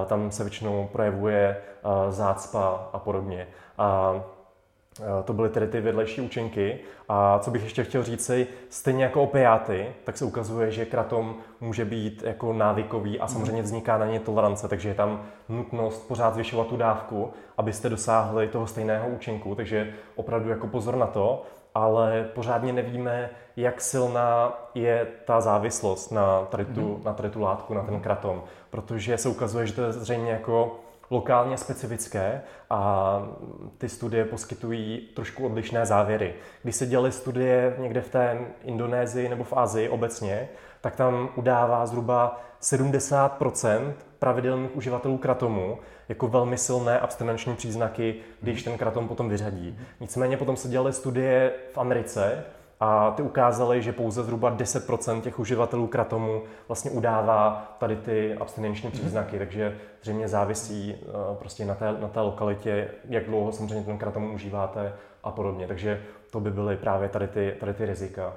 Tam 0.06 0.32
se 0.32 0.44
většinou 0.44 0.89
projevuje 0.92 1.58
zácpa 2.10 2.89
a 2.94 3.00
podobně. 3.00 3.48
A 3.78 4.16
Eh, 4.16 4.33
to 5.26 5.34
byly 5.34 5.50
tedy 5.50 5.68
ty 5.68 5.82
vedlejší 5.82 6.22
účinky. 6.22 6.80
A 7.10 7.40
co 7.40 7.52
bych 7.52 7.64
ještě 7.64 7.84
chtěl 7.84 8.04
říct 8.04 8.26
si, 8.26 8.48
stejně 8.70 9.04
jako 9.04 9.24
opiáty, 9.24 9.88
tak 10.04 10.18
se 10.18 10.26
ukazuje, 10.26 10.72
že 10.72 10.86
kratom 10.86 11.36
může 11.62 11.86
být 11.86 12.24
jako 12.24 12.54
návykový 12.54 13.20
a 13.20 13.28
samozřejmě 13.28 13.52
mhm. 13.52 13.64
vzniká 13.64 13.98
na 13.98 14.06
ně 14.06 14.20
tolerance, 14.20 14.68
takže 14.68 14.90
je 14.90 14.96
tam 14.96 15.26
nutnost 15.50 16.08
pořád 16.08 16.34
zvyšovat 16.34 16.68
tu 16.68 16.78
dávku, 16.78 17.34
abyste 17.58 17.90
dosáhli 17.90 18.48
toho 18.48 18.68
stejného 18.68 19.08
účinku, 19.08 19.56
takže 19.56 19.94
opravdu 20.16 20.50
jako 20.50 20.68
pozor 20.68 20.96
na 20.96 21.08
to, 21.08 21.44
ale 21.76 22.30
pořádně 22.34 22.74
nevíme, 22.74 23.30
jak 23.58 23.82
silná 23.82 24.54
je 24.76 25.08
ta 25.26 25.42
závislost 25.42 26.12
na 26.12 26.46
tady 26.46 26.66
tu, 26.66 26.82
mm. 26.82 27.04
na 27.04 27.14
tady 27.14 27.30
tu 27.30 27.42
látku, 27.42 27.74
na 27.74 27.84
ten 27.84 28.00
kratom, 28.00 28.44
protože 28.70 29.18
se 29.18 29.30
ukazuje, 29.30 29.68
že 29.68 29.74
to 29.74 29.82
je 29.82 29.94
zřejmě 29.94 30.32
jako 30.32 30.80
lokálně 31.13 31.58
specifické 31.58 32.41
a 32.69 33.21
ty 33.78 33.89
studie 33.89 34.26
poskytují 34.26 35.10
trošku 35.15 35.45
odlišné 35.45 35.86
závěry. 35.86 36.34
Když 36.63 36.76
se 36.76 36.86
dělaly 36.86 37.12
studie 37.12 37.76
někde 37.78 38.02
v 38.02 38.10
té 38.10 38.39
Indonésii 38.63 39.30
nebo 39.30 39.43
v 39.43 39.54
Asii 39.54 39.89
obecně, 39.89 40.49
tak 40.82 40.95
tam 40.95 41.30
udává 41.36 41.86
zhruba 41.86 42.41
70% 42.62 43.93
pravidelných 44.19 44.76
uživatelů 44.76 45.17
kratomu 45.17 45.78
jako 46.10 46.28
velmi 46.28 46.58
silné 46.58 46.99
abstinenční 46.99 47.56
příznaky, 47.56 48.15
když 48.41 48.63
ten 48.63 48.78
kratom 48.78 49.08
potom 49.08 49.30
vyřadí. 49.30 49.80
Nicméně 49.99 50.38
potom 50.38 50.56
se 50.56 50.67
dělaly 50.67 50.93
studie 50.93 51.52
v 51.73 51.78
Americe, 51.78 52.43
a 52.84 53.12
ty 53.12 53.22
ukázaly, 53.22 53.82
že 53.82 53.93
pouze 53.93 54.24
zhruba 54.24 54.56
10% 54.58 55.22
těch 55.22 55.39
uživatelů 55.39 55.88
kratomu 55.88 56.41
vlastně 56.67 56.91
udává 56.91 57.76
tady 57.80 57.96
ty 57.96 58.34
abstinenční 58.34 58.89
mhm. 58.89 58.98
příznaky, 58.98 59.38
takže 59.38 59.78
zřejmě 60.02 60.28
závisí 60.28 60.96
uh, 60.96 61.36
prostě 61.36 61.65
na 61.65 61.76
té, 61.76 61.96
na 62.00 62.08
té 62.08 62.22
lokalitě, 62.22 62.88
jak 63.10 63.26
dlouho 63.26 63.52
samozřejmě 63.52 63.86
ten 63.86 63.98
kratom 63.98 64.34
užíváte 64.34 64.93
a 65.24 65.32
podobně. 65.32 65.67
Takže 65.67 66.02
to 66.32 66.39
by 66.39 66.52
byly 66.52 66.78
právě 66.78 67.10
tady 67.10 67.28
ty, 67.28 67.56
tady 67.60 67.74
ty 67.74 67.86
rizika. 67.86 68.34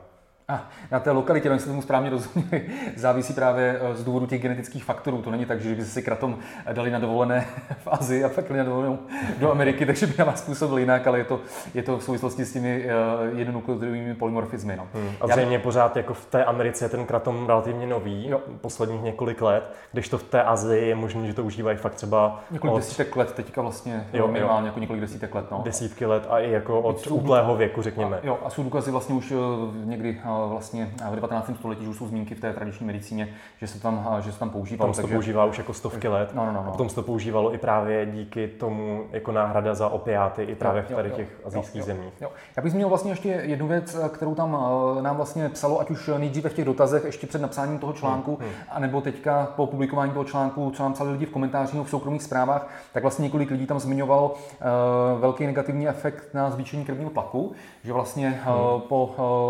A 0.49 0.69
na 0.91 1.01
té 1.01 1.11
lokalitě, 1.11 1.49
jestli 1.49 1.69
tomu 1.71 1.83
správně 1.83 2.11
rozuměli, 2.11 2.67
závisí 2.97 3.35
právě 3.35 3.81
eh, 3.81 3.95
z 3.95 4.05
důvodu 4.05 4.27
těch 4.27 4.43
genetických 4.43 4.85
faktorů. 4.85 5.23
To 5.23 5.31
není 5.31 5.45
tak, 5.45 5.61
že 5.61 5.75
by 5.75 5.85
si 5.85 6.03
kratom 6.03 6.39
dali 6.73 6.91
na 6.91 6.99
dovolené 6.99 7.47
v 7.85 7.89
Azii 7.91 8.25
a 8.25 8.29
pak 8.29 8.51
na 8.51 8.65
dovolenou 8.65 8.99
do 9.39 9.51
Ameriky, 9.51 9.87
takže 9.87 10.07
by 10.07 10.15
na 10.19 10.25
vás 10.25 10.43
působil 10.43 10.79
jinak, 10.79 11.07
ale 11.07 11.19
je 11.19 11.25
to, 11.25 11.41
je 11.75 11.83
to 11.83 11.99
v 11.99 12.03
souvislosti 12.03 12.45
s 12.45 12.53
těmi 12.53 12.85
eh, 12.85 12.91
jednonukleotidovými 13.37 14.15
polymorfismy. 14.15 14.77
No. 14.77 14.89
Hmm. 14.95 15.11
A 15.21 15.27
zřejmě 15.27 15.57
Já... 15.57 15.63
pořád 15.63 15.97
jako 15.97 16.15
v 16.15 16.27
té 16.27 16.45
Americe 16.45 16.85
je 16.85 16.89
ten 16.89 17.07
kratom 17.07 17.47
relativně 17.47 17.87
nový, 17.87 18.29
jo. 18.29 18.41
posledních 18.61 19.03
několik 19.03 19.43
let, 19.43 19.73
když 19.93 20.09
to 20.09 20.19
v 20.19 20.23
té 20.23 20.43
Azii 20.43 20.89
je 20.89 20.95
možné, 20.95 21.27
že 21.27 21.35
to 21.35 21.45
užívají 21.45 21.77
fakt 21.77 21.95
třeba 21.95 22.41
Několik 22.51 22.75
od... 22.75 22.79
desítek 22.79 23.17
let 23.17 23.33
teďka 23.33 23.63
vlastně, 23.63 24.07
jo, 24.13 24.29
minimálně 24.29 24.67
jo. 24.67 24.67
jako 24.67 24.81
několik 24.81 25.01
desítek 25.03 25.35
let. 25.35 25.51
No. 25.51 25.61
Desítky 25.65 26.07
let 26.07 26.27
a 26.31 26.39
i 26.39 26.51
jako 26.51 26.81
od 26.81 27.07
útlého 27.07 27.57
věku, 27.57 27.83
řekněme. 27.83 28.17
A, 28.17 28.27
jo, 28.27 28.39
a 28.45 28.51
jsou 28.51 28.63
důkazy 28.63 28.91
vlastně 28.91 29.15
už 29.15 29.33
eh, 29.33 29.37
někdy 29.85 30.21
vlastně 30.49 30.95
v 31.11 31.15
19. 31.15 31.51
století, 31.57 31.85
že 31.85 31.91
už 31.91 31.97
jsou 31.97 32.07
zmínky 32.07 32.35
v 32.35 32.41
té 32.41 32.53
tradiční 32.53 32.87
medicíně, 32.87 33.29
že 33.59 33.67
se 33.67 33.81
tam, 33.81 34.17
že 34.21 34.33
se 34.33 34.39
tam 34.39 34.51
používá. 34.51 34.85
Tam 34.85 34.95
se 34.95 35.03
to 35.03 35.09
používá 35.09 35.45
už 35.45 35.59
jako 35.59 35.73
stovky 35.73 36.09
let. 36.09 36.31
No, 36.35 36.47
no, 36.47 36.53
no, 36.53 36.63
no. 36.63 36.69
A 36.69 36.71
potom 36.71 36.89
se 36.89 36.95
to 36.95 37.03
používalo 37.03 37.55
i 37.55 37.59
právě 37.59 38.07
díky 38.07 38.49
tomu 38.49 39.05
jako 39.13 39.33
náhrada 39.33 39.75
za 39.75 39.89
opiáty 39.89 40.43
i 40.43 40.55
právě 40.55 40.83
jo, 40.83 40.87
v 40.91 40.95
tady 40.95 41.09
jo, 41.09 41.17
těch 41.17 41.41
azijských 41.45 41.83
zemích. 41.83 42.13
Jo. 42.21 42.31
Já 42.57 42.63
bych 42.63 42.73
zmínil 42.73 42.89
vlastně 42.89 43.13
ještě 43.13 43.29
jednu 43.29 43.69
věc, 43.69 43.97
kterou 44.09 44.35
tam 44.35 44.59
eh, 44.99 45.03
nám 45.03 45.17
vlastně 45.17 45.49
psalo, 45.49 45.81
ať 45.81 45.91
už 45.91 46.11
nejdříve 46.19 46.49
v 46.49 46.55
těch 46.55 46.65
dotazech, 46.65 47.05
ještě 47.05 47.27
před 47.27 47.43
napsáním 47.43 47.79
toho 47.79 47.93
článku, 47.93 48.37
hmm, 48.37 48.49
hmm. 48.49 48.57
anebo 48.71 49.01
teďka 49.01 49.49
po 49.57 49.67
publikování 49.67 50.13
toho 50.13 50.25
článku, 50.25 50.71
co 50.71 50.83
nám 50.83 50.93
psali 50.93 51.13
lidi 51.13 51.27
v 51.27 51.31
komentářích 51.31 51.81
v 51.81 51.91
soukromých 51.91 52.23
zprávách, 52.23 52.69
tak 52.93 53.03
vlastně 53.03 53.23
několik 53.23 53.51
lidí 53.51 53.67
tam 53.67 53.81
zmiňovalo 53.81 54.31
uh, 54.31 55.21
velký 55.21 55.47
negativní 55.47 55.89
efekt 55.89 56.35
na 56.35 56.51
zvýšení 56.51 56.85
krevního 56.85 57.11
tlaku, 57.11 57.53
že 57.85 57.93
vlastně 57.93 58.43
uh, 58.47 58.81
po 58.81 59.07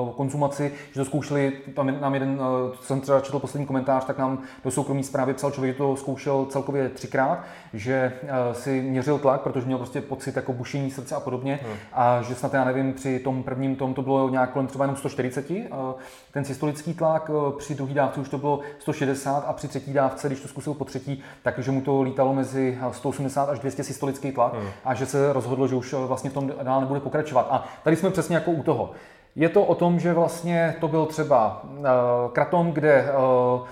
uh, 0.09 0.15
konzumaci, 0.15 0.73
že 0.93 1.01
to 1.01 1.05
zkoušeli, 1.05 1.53
tam 1.75 2.01
nám 2.01 2.15
jeden, 2.15 2.41
eh, 2.41 2.77
co 2.77 2.85
jsem 2.85 3.01
třeba 3.01 3.21
četl 3.21 3.39
poslední 3.39 3.67
komentář, 3.67 4.05
tak 4.05 4.19
nám 4.19 4.39
do 4.65 4.71
soukromí 4.71 5.03
zprávy 5.03 5.35
psal 5.35 5.51
člověk, 5.51 5.75
že 5.75 5.79
to 5.79 5.97
zkoušel 5.97 6.47
celkově 6.47 6.89
třikrát, 6.89 7.45
že 7.73 8.13
eh, 8.23 8.55
si 8.55 8.83
měřil 8.83 9.19
tlak, 9.19 9.41
protože 9.41 9.67
měl 9.67 9.79
prostě 9.79 10.01
pocit 10.01 10.37
jako 10.37 10.53
bušení 10.53 10.91
srdce 10.91 11.15
a 11.15 11.21
podobně 11.21 11.59
hmm. 11.63 11.77
a 11.93 12.23
že 12.23 12.35
snad 12.35 12.55
já 12.55 12.65
nevím, 12.65 12.93
při 12.93 13.19
tom 13.19 13.43
prvním 13.43 13.77
tom 13.77 13.95
to 13.95 14.03
bylo 14.03 14.29
nějak 14.29 14.53
kolem 14.53 14.67
třeba 14.67 14.85
jenom 14.85 14.97
140, 14.97 15.51
eh, 15.51 15.95
ten 16.33 16.45
systolický 16.45 16.95
tlak, 16.95 17.31
při 17.59 17.75
druhé 17.75 17.95
dávce 17.95 18.21
už 18.21 18.29
to 18.29 18.39
bylo 18.39 18.61
160 18.79 19.45
a 19.47 19.53
při 19.53 19.69
třetí 19.69 19.93
dávce, 19.93 20.29
když 20.29 20.41
to 20.41 20.49
zkusil 20.49 20.75
po 20.75 20.85
třetí, 20.85 21.23
takže 21.43 21.71
mu 21.71 21.81
to 21.81 22.03
lítalo 22.03 22.35
mezi 22.35 22.79
180 22.93 23.49
až 23.49 23.59
200 23.59 23.85
systolický 23.85 24.33
tlak 24.33 24.55
hmm. 24.55 24.69
a 24.85 24.95
že 24.95 25.07
se 25.07 25.33
rozhodlo, 25.33 25.69
že 25.69 25.75
už 25.75 25.93
vlastně 25.93 26.31
v 26.31 26.33
tom 26.33 26.53
dál 26.63 26.81
nebude 26.81 27.01
pokračovat. 27.01 27.47
A 27.51 27.65
tady 27.83 27.97
jsme 27.97 28.11
přesně 28.11 28.37
jako 28.37 28.51
u 28.51 28.63
toho. 28.63 28.91
Je 29.37 29.49
to 29.49 29.65
o 29.65 29.75
tom, 29.75 30.01
že 30.01 30.13
vlastně 30.13 30.77
to 30.81 30.89
byl 30.89 31.07
třeba 31.07 31.63
uh, 31.65 31.85
kratom, 32.33 32.73
kde 32.73 33.05
uh, 33.13 33.67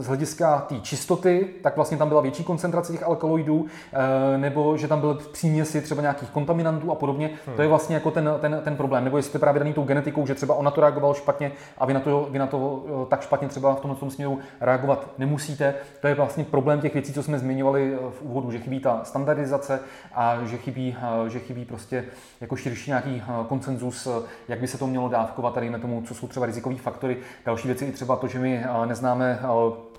z 0.00 0.06
hlediska 0.06 0.60
té 0.68 0.80
čistoty, 0.80 1.48
tak 1.62 1.76
vlastně 1.76 1.96
tam 1.96 2.08
byla 2.08 2.20
větší 2.20 2.44
koncentrace 2.44 2.92
těch 2.92 3.02
alkaloidů, 3.02 3.66
eh, 3.92 4.38
nebo 4.38 4.76
že 4.76 4.88
tam 4.88 5.00
byl 5.00 5.14
příměsi 5.14 5.80
třeba 5.80 6.02
nějakých 6.02 6.30
kontaminantů 6.30 6.92
a 6.92 6.94
podobně. 6.94 7.30
Hmm. 7.46 7.56
To 7.56 7.62
je 7.62 7.68
vlastně 7.68 7.94
jako 7.94 8.10
ten, 8.10 8.30
ten, 8.40 8.60
ten 8.64 8.76
problém. 8.76 9.04
Nebo 9.04 9.16
jestli 9.16 9.32
to 9.32 9.38
právě 9.38 9.58
daný 9.58 9.72
tou 9.72 9.84
genetikou, 9.84 10.26
že 10.26 10.34
třeba 10.34 10.54
ona 10.54 10.70
to 10.70 10.80
reagoval 10.80 11.14
špatně 11.14 11.52
a 11.78 11.86
vy 11.86 11.94
na 11.94 12.00
to, 12.00 12.28
vy 12.30 12.38
na 12.38 12.46
to 12.46 12.84
eh, 12.86 13.06
tak 13.08 13.22
špatně 13.22 13.48
třeba 13.48 13.74
v 13.74 13.80
tomhle 13.80 14.00
tom 14.00 14.10
směru 14.10 14.38
reagovat 14.60 15.08
nemusíte. 15.18 15.74
To 16.00 16.08
je 16.08 16.14
vlastně 16.14 16.44
problém 16.44 16.80
těch 16.80 16.94
věcí, 16.94 17.12
co 17.12 17.22
jsme 17.22 17.38
zmiňovali 17.38 17.94
eh, 17.94 17.98
v 18.10 18.22
úvodu, 18.22 18.50
že 18.50 18.58
chybí 18.58 18.80
ta 18.80 19.00
standardizace 19.04 19.80
a 20.14 20.38
že 20.44 20.56
chybí, 20.56 20.96
že 21.28 21.38
chybí 21.38 21.64
prostě 21.64 22.04
jako 22.40 22.56
širší 22.56 22.90
nějaký 22.90 23.22
konsenzus, 23.48 24.08
jak 24.48 24.60
by 24.60 24.66
se 24.66 24.78
to 24.78 24.86
mělo 24.86 25.08
dávkovat, 25.08 25.54
tady 25.54 25.70
na 25.70 25.78
tomu, 25.78 26.02
co 26.02 26.14
jsou 26.14 26.28
třeba 26.28 26.46
rizikové 26.46 26.76
faktory. 26.76 27.16
Další 27.46 27.68
věci 27.68 27.84
i 27.84 27.92
třeba 27.92 28.16
to, 28.16 28.28
že 28.28 28.38
my 28.38 28.64
neznáme 28.86 29.38
Tchau. 29.72 29.92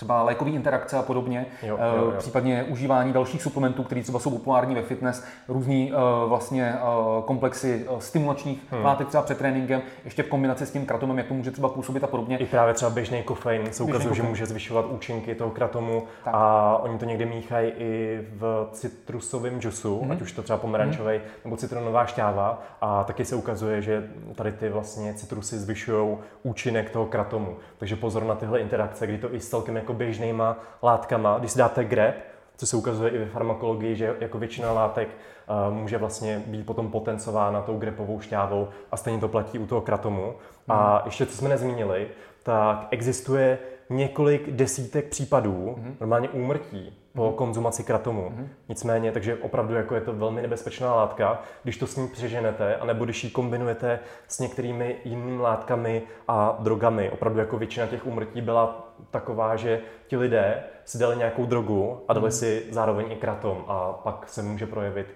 Třeba 0.00 0.22
lékové 0.22 0.50
interakce 0.50 0.96
a 0.96 1.02
podobně, 1.02 1.46
jo, 1.62 1.78
jo, 1.96 2.04
jo. 2.04 2.12
případně 2.18 2.64
užívání 2.64 3.12
dalších 3.12 3.42
suplementů, 3.42 3.82
které 3.82 4.02
třeba 4.02 4.18
jsou 4.18 4.30
populární 4.30 4.74
ve 4.74 4.82
fitness, 4.82 5.24
různý 5.48 5.92
uh, 5.92 6.28
vlastně 6.28 6.74
uh, 6.74 7.24
komplexy 7.24 7.86
stimulačních 7.98 8.62
hmm. 8.70 8.84
látek 8.84 9.08
třeba 9.08 9.22
před 9.22 9.38
tréninkem, 9.38 9.82
ještě 10.04 10.22
v 10.22 10.28
kombinaci 10.28 10.66
s 10.66 10.70
tím 10.70 10.86
kratomem, 10.86 11.18
jak 11.18 11.26
to 11.26 11.34
může 11.34 11.50
třeba 11.50 11.68
působit 11.68 12.04
a 12.04 12.06
podobně. 12.06 12.38
I 12.38 12.46
právě 12.46 12.74
třeba 12.74 12.90
běžný 12.90 13.22
kofein 13.22 13.72
se 13.72 13.82
ukazuje, 13.82 14.14
že 14.14 14.22
může 14.22 14.46
zvyšovat 14.46 14.86
účinky 14.90 15.34
toho 15.34 15.50
kratomu 15.50 16.02
tak. 16.24 16.34
a 16.36 16.76
oni 16.82 16.98
to 16.98 17.04
někdy 17.04 17.26
míchají 17.26 17.72
i 17.78 18.20
v 18.32 18.68
citrusovém 18.72 19.60
džusu, 19.60 20.00
hmm. 20.02 20.10
ať 20.10 20.20
už 20.22 20.32
to 20.32 20.42
třeba 20.42 20.58
pomerančový 20.58 21.16
hmm. 21.16 21.26
nebo 21.44 21.56
citronová 21.56 22.06
šťáva 22.06 22.62
a 22.80 23.04
taky 23.04 23.24
se 23.24 23.36
ukazuje, 23.36 23.82
že 23.82 24.10
tady 24.34 24.52
ty 24.52 24.68
vlastně 24.68 25.14
citrusy 25.14 25.58
zvyšují 25.58 26.16
účinek 26.42 26.90
toho 26.90 27.06
kratomu. 27.06 27.56
Takže 27.78 27.96
pozor 27.96 28.24
na 28.24 28.34
tyhle 28.34 28.60
interakce, 28.60 29.06
kdy 29.06 29.18
to 29.18 29.34
i 29.34 29.40
s 29.40 29.48
celkem 29.48 29.76
jako 29.76 29.89
běžnýma 29.92 30.56
látkama. 30.82 31.38
Když 31.38 31.50
si 31.50 31.58
dáte 31.58 31.84
grep, 31.84 32.14
co 32.56 32.66
se 32.66 32.76
ukazuje 32.76 33.10
i 33.10 33.18
ve 33.18 33.26
farmakologii, 33.26 33.96
že 33.96 34.16
jako 34.20 34.38
většina 34.38 34.72
látek 34.72 35.08
uh, 35.08 35.74
může 35.74 35.98
vlastně 35.98 36.42
být 36.46 36.66
potom 36.66 36.90
potencována 36.90 37.62
tou 37.62 37.78
grepovou 37.78 38.20
šťávou 38.20 38.68
a 38.92 38.96
stejně 38.96 39.20
to 39.20 39.28
platí 39.28 39.58
u 39.58 39.66
toho 39.66 39.80
kratomu. 39.80 40.24
Hmm. 40.24 40.34
A 40.68 41.02
ještě 41.04 41.26
co 41.26 41.36
jsme 41.36 41.48
nezmínili, 41.48 42.08
tak 42.42 42.86
existuje 42.90 43.58
několik 43.90 44.50
desítek 44.50 45.08
případů, 45.08 45.74
hmm. 45.78 45.96
normálně 46.00 46.28
úmrtí 46.28 46.96
po 47.14 47.26
mm 47.26 47.32
konzumaci 47.32 47.84
kratomu. 47.84 48.30
mm 48.30 48.48
Nicméně, 48.68 49.12
takže 49.12 49.36
opravdu 49.36 49.74
jako 49.74 49.94
je 49.94 50.00
to 50.00 50.12
velmi 50.12 50.42
nebezpečná 50.42 50.94
látka, 50.94 51.42
když 51.62 51.76
to 51.76 51.86
s 51.86 51.96
ní 51.96 52.08
přeženete, 52.08 52.76
anebo 52.76 53.04
když 53.04 53.24
ji 53.24 53.30
kombinujete 53.30 53.98
s 54.28 54.38
některými 54.38 54.96
jinými 55.04 55.42
látkami 55.42 56.02
a 56.28 56.56
drogami. 56.58 57.10
Opravdu 57.10 57.38
jako 57.38 57.58
většina 57.58 57.86
těch 57.86 58.06
úmrtí 58.06 58.40
byla 58.40 58.89
taková, 59.10 59.56
že 59.56 59.80
ti 60.06 60.16
lidé 60.16 60.62
si 60.84 60.98
dali 60.98 61.16
nějakou 61.16 61.46
drogu 61.46 62.04
a 62.08 62.12
dali 62.12 62.26
mm 62.26 62.32
si 62.32 62.66
zároveň 62.70 63.12
i 63.12 63.16
kratom 63.16 63.64
a 63.68 63.92
pak 63.92 64.28
se 64.28 64.42
může 64.42 64.66
projevit 64.66 65.06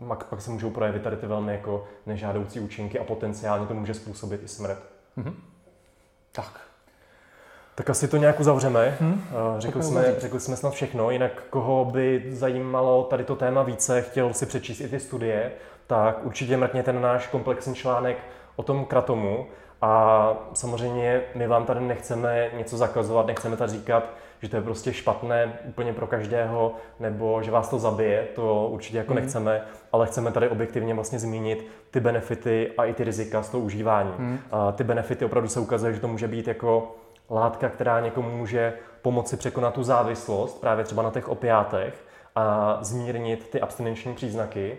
uh, 0.00 0.14
pak 0.28 0.40
se 0.40 0.50
můžou 0.50 0.70
projevit 0.70 1.02
tady 1.02 1.16
ty 1.16 1.26
velmi 1.26 1.52
jako 1.52 1.84
nežádoucí 2.06 2.60
účinky 2.60 2.98
a 2.98 3.04
potenciálně 3.04 3.66
to 3.66 3.74
může 3.74 3.94
způsobit 3.94 4.42
i 4.42 4.48
smrt. 4.48 4.78
mm 5.16 5.42
Tak, 6.32 6.60
tak 7.74 7.90
asi 7.90 8.08
to 8.08 8.16
nějak 8.16 8.40
uzavřeme. 8.40 8.96
Hmm. 9.00 9.22
Řekli, 9.58 9.82
jsme, 9.82 10.14
řekli 10.18 10.40
jsme 10.40 10.56
snad 10.56 10.72
všechno, 10.72 11.10
jinak 11.10 11.42
koho 11.50 11.84
by 11.84 12.24
zajímalo 12.28 13.04
tady 13.04 13.24
to 13.24 13.36
téma 13.36 13.62
více, 13.62 14.02
chtěl 14.02 14.34
si 14.34 14.46
přečíst 14.46 14.80
i 14.80 14.88
ty 14.88 15.00
studie, 15.00 15.52
tak 15.86 16.24
určitě 16.24 16.56
mrkněte 16.56 16.92
na 16.92 17.00
náš 17.00 17.26
komplexní 17.26 17.74
článek 17.74 18.18
o 18.60 18.62
tom 18.62 18.84
kratomu. 18.84 19.46
A 19.82 20.32
samozřejmě 20.52 21.22
my 21.34 21.46
vám 21.46 21.64
tady 21.64 21.80
nechceme 21.80 22.50
něco 22.56 22.76
zakazovat, 22.76 23.26
nechceme 23.26 23.56
tady 23.56 23.72
říkat, 23.72 24.04
že 24.42 24.48
to 24.48 24.56
je 24.56 24.62
prostě 24.62 24.92
špatné 24.92 25.52
úplně 25.64 25.92
pro 25.92 26.06
každého, 26.06 26.74
nebo 27.00 27.42
že 27.42 27.50
vás 27.50 27.68
to 27.68 27.78
zabije, 27.78 28.28
to 28.34 28.68
určitě 28.68 28.98
jako 28.98 29.12
mm. 29.12 29.20
nechceme, 29.20 29.62
ale 29.92 30.06
chceme 30.06 30.32
tady 30.32 30.48
objektivně 30.48 30.94
vlastně 30.94 31.18
zmínit 31.18 31.66
ty 31.90 32.00
benefity 32.00 32.72
a 32.78 32.84
i 32.84 32.94
ty 32.94 33.04
rizika 33.04 33.42
z 33.42 33.48
toho 33.48 33.64
užívání. 33.64 34.12
Mm. 34.18 34.38
A 34.50 34.72
ty 34.72 34.84
benefity 34.84 35.24
opravdu 35.24 35.48
se 35.48 35.60
ukazuje, 35.60 35.92
že 35.94 36.00
to 36.00 36.08
může 36.08 36.28
být 36.28 36.48
jako 36.48 36.96
látka, 37.30 37.68
která 37.68 38.00
někomu 38.00 38.30
může 38.30 38.72
pomoci 39.02 39.36
překonat 39.36 39.74
tu 39.74 39.82
závislost, 39.82 40.60
právě 40.60 40.84
třeba 40.84 41.02
na 41.02 41.10
těch 41.10 41.28
opiátech, 41.28 42.04
a 42.36 42.78
zmírnit 42.80 43.50
ty 43.50 43.60
abstinenční 43.60 44.14
příznaky. 44.14 44.78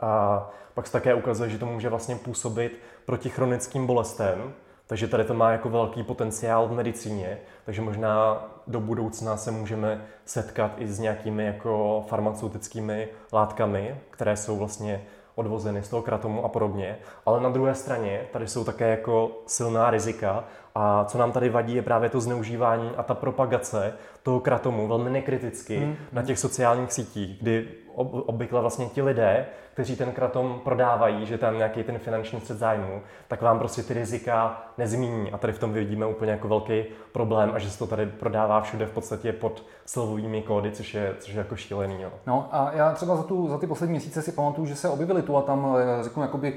A 0.00 0.50
pak 0.74 0.86
se 0.86 0.92
také 0.92 1.14
ukazuje, 1.14 1.50
že 1.50 1.58
to 1.58 1.66
může 1.66 1.88
vlastně 1.88 2.16
působit 2.16 2.80
proti 3.06 3.30
chronickým 3.30 3.86
bolestem, 3.86 4.52
takže 4.86 5.08
tady 5.08 5.24
to 5.24 5.34
má 5.34 5.50
jako 5.50 5.68
velký 5.68 6.02
potenciál 6.02 6.68
v 6.68 6.72
medicíně, 6.72 7.38
takže 7.64 7.82
možná 7.82 8.44
do 8.66 8.80
budoucna 8.80 9.36
se 9.36 9.50
můžeme 9.50 10.04
setkat 10.24 10.72
i 10.78 10.88
s 10.88 10.98
nějakými 10.98 11.44
jako 11.44 12.04
farmaceutickými 12.08 13.08
látkami, 13.32 14.00
které 14.10 14.36
jsou 14.36 14.56
vlastně 14.56 15.04
odvozeny 15.34 15.82
z 15.82 15.88
toho 15.88 16.02
kratomu 16.02 16.44
a 16.44 16.48
podobně. 16.48 16.98
Ale 17.26 17.40
na 17.40 17.48
druhé 17.48 17.74
straně 17.74 18.20
tady 18.32 18.48
jsou 18.48 18.64
také 18.64 18.90
jako 18.90 19.42
silná 19.46 19.90
rizika 19.90 20.44
A 20.74 21.04
co 21.04 21.18
nám 21.18 21.32
tady 21.32 21.48
vadí, 21.48 21.74
je 21.74 21.82
právě 21.82 22.10
to 22.10 22.20
zneužívání 22.20 22.90
a 22.96 23.02
ta 23.02 23.14
propagace 23.14 23.92
toho 24.22 24.40
kratomu 24.40 24.88
velmi 24.88 25.10
nekriticky 25.10 25.76
hmm. 25.76 25.96
na 26.12 26.22
těch 26.22 26.38
sociálních 26.38 26.92
sítích, 26.92 27.38
kdy 27.40 27.68
obvykle 27.94 28.60
vlastně 28.60 28.86
ti 28.86 29.02
lidé, 29.02 29.46
kteří 29.74 29.96
ten 29.96 30.12
kratom 30.12 30.60
prodávají, 30.64 31.26
že 31.26 31.38
tam 31.38 31.56
nějaký 31.56 31.82
ten 31.82 31.98
finanční 31.98 32.40
střed 32.40 32.58
zájmu, 32.58 33.02
tak 33.28 33.42
vám 33.42 33.58
prostě 33.58 33.82
ty 33.82 33.94
rizika 33.94 34.62
nezmíní. 34.78 35.32
A 35.32 35.38
tady 35.38 35.52
v 35.52 35.58
tom 35.58 35.72
vidíme 35.72 36.06
úplně 36.06 36.32
jako 36.32 36.48
velký 36.48 36.84
problém 37.12 37.50
a 37.54 37.58
že 37.58 37.70
se 37.70 37.78
to 37.78 37.86
tady 37.86 38.06
prodává 38.06 38.60
všude 38.60 38.86
v 38.86 38.90
podstatě 38.90 39.32
pod 39.32 39.62
slovovými 39.86 40.42
kódy, 40.42 40.70
což 40.70 40.94
je, 40.94 41.14
což 41.18 41.32
je 41.32 41.38
jako 41.38 41.56
šílený. 41.56 42.02
Jo. 42.02 42.10
No 42.26 42.48
a 42.52 42.70
já 42.74 42.92
třeba 42.92 43.16
za, 43.16 43.22
tu, 43.22 43.48
za 43.48 43.58
ty 43.58 43.66
poslední 43.66 43.90
měsíce 43.90 44.22
si 44.22 44.32
pamatuju, 44.32 44.66
že 44.66 44.76
se 44.76 44.88
objevily 44.88 45.22
tu 45.22 45.36
a 45.36 45.42
tam, 45.42 45.76
eh, 45.78 46.04
řeknu, 46.04 46.22
jakoby 46.22 46.54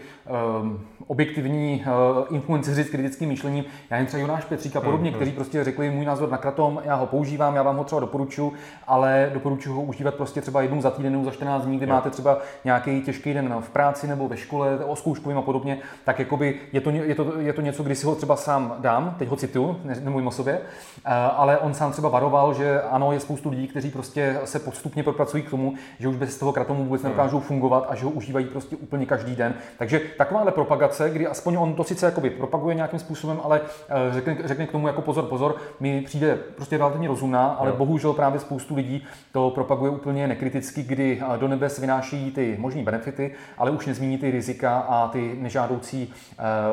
um, 0.60 0.88
objektivní 1.08 1.86
uh, 1.86 2.36
influenceři 2.36 2.84
s 2.84 2.90
kritickým 2.90 3.30
myšlením, 3.30 3.66
já 3.90 3.98
jen 3.98 4.06
třeba 4.06 4.22
Jonáš 4.22 4.46
Petřík 4.46 4.76
a 4.76 4.82
podobně, 4.82 5.10
mm, 5.10 5.16
kteří 5.16 5.32
prostě 5.32 5.64
řekli 5.64 5.90
můj 5.90 6.06
názor 6.06 6.30
na 6.30 6.38
kratom, 6.38 6.82
já 6.84 6.96
ho 6.96 7.06
používám, 7.06 7.56
já 7.56 7.64
vám 7.64 7.78
ho 7.78 7.84
třeba 7.84 8.02
doporučuji, 8.02 8.54
ale 8.88 9.30
doporučuji 9.34 9.74
ho 9.74 9.82
užívat 9.82 10.16
prostě 10.16 10.42
třeba 10.42 10.62
jednou 10.62 10.82
za 10.82 10.92
týden, 10.92 11.14
za 11.28 11.32
14 11.32 11.66
dní, 11.66 11.78
kdy 11.78 11.86
jo. 11.86 11.94
máte 11.94 12.10
třeba 12.10 12.38
nějaký 12.66 13.02
těžký 13.02 13.34
den 13.34 13.56
v 13.60 13.70
práci 13.70 14.08
nebo 14.08 14.28
ve 14.28 14.38
škole, 14.38 14.86
o 14.86 14.96
zkouškovým 14.96 15.38
a 15.38 15.42
podobně, 15.42 15.78
tak 16.04 16.20
jakoby 16.20 16.60
je 16.72 16.82
to, 16.82 16.90
je 16.90 17.16
to, 17.16 17.40
je 17.40 17.54
to 17.54 17.62
něco, 17.62 17.84
kdy 17.84 17.96
si 17.96 18.06
ho 18.06 18.16
třeba 18.16 18.36
sám 18.36 18.76
dám, 18.80 19.16
teď 19.20 19.30
ho 19.30 19.36
cituju, 19.36 19.80
nemluvím 20.04 20.28
o 20.28 20.32
sobě, 20.32 20.60
eh, 21.06 21.10
ale 21.14 21.58
on 21.58 21.74
sám 21.74 21.92
třeba 21.92 22.10
varoval, 22.10 22.54
že 22.54 22.82
ano, 22.82 23.12
je 23.12 23.20
spoustu 23.20 23.50
lidí, 23.50 23.68
kteří 23.68 23.90
prostě 23.90 24.40
se 24.46 24.60
postupně 24.60 25.04
propracují 25.04 25.44
k 25.44 25.50
tomu, 25.50 25.74
že 26.00 26.08
už 26.08 26.16
bez 26.16 26.38
toho 26.38 26.54
kratomu 26.54 26.84
vůbec 26.84 27.04
nedokážou 27.04 27.40
fungovat 27.40 27.88
a 27.90 27.96
že 27.96 28.06
ho 28.06 28.12
užívají 28.12 28.46
prostě 28.46 28.76
úplně 28.76 29.06
každý 29.06 29.36
den. 29.36 29.54
Takže 29.78 30.02
takováhle 30.18 30.52
propagace, 30.52 31.10
kdy 31.10 31.28
aspoň 31.28 31.56
on 31.60 31.74
to 31.74 31.84
sice 31.84 32.06
jakoby 32.06 32.30
propaguje 32.30 32.76
nějakým 32.76 33.00
způsobem, 33.00 33.40
ale 33.44 33.62
eh, 33.90 34.14
řekne, 34.14 34.38
řekne 34.46 34.68
k 34.68 34.72
tomu 34.72 34.88
jako 34.88 35.02
pozor, 35.02 35.24
pozor, 35.24 35.56
mi 35.80 36.02
přijde 36.02 36.36
prostě 36.36 36.78
relativně 36.78 37.08
rozumná, 37.08 37.48
ale 37.48 37.70
no. 37.70 37.76
bohužel 37.76 38.14
právě 38.14 38.40
spoustu 38.40 38.76
lidí 38.76 39.04
to 39.32 39.50
propaguje 39.50 39.92
úplně 39.92 40.28
nekriticky, 40.28 40.84
kdy 40.84 41.17
eh, 41.22 41.38
do 41.38 41.48
nebe 41.48 41.70
vynáší 41.80 42.32
ty 42.32 42.56
možné 42.60 42.84
benefity, 42.84 43.36
ale 43.58 43.72
už 43.72 43.86
nezmíní 43.86 44.18
ty 44.18 44.32
rizika 44.32 44.80
a 44.80 45.08
ty 45.08 45.36
nežádoucí 45.40 46.14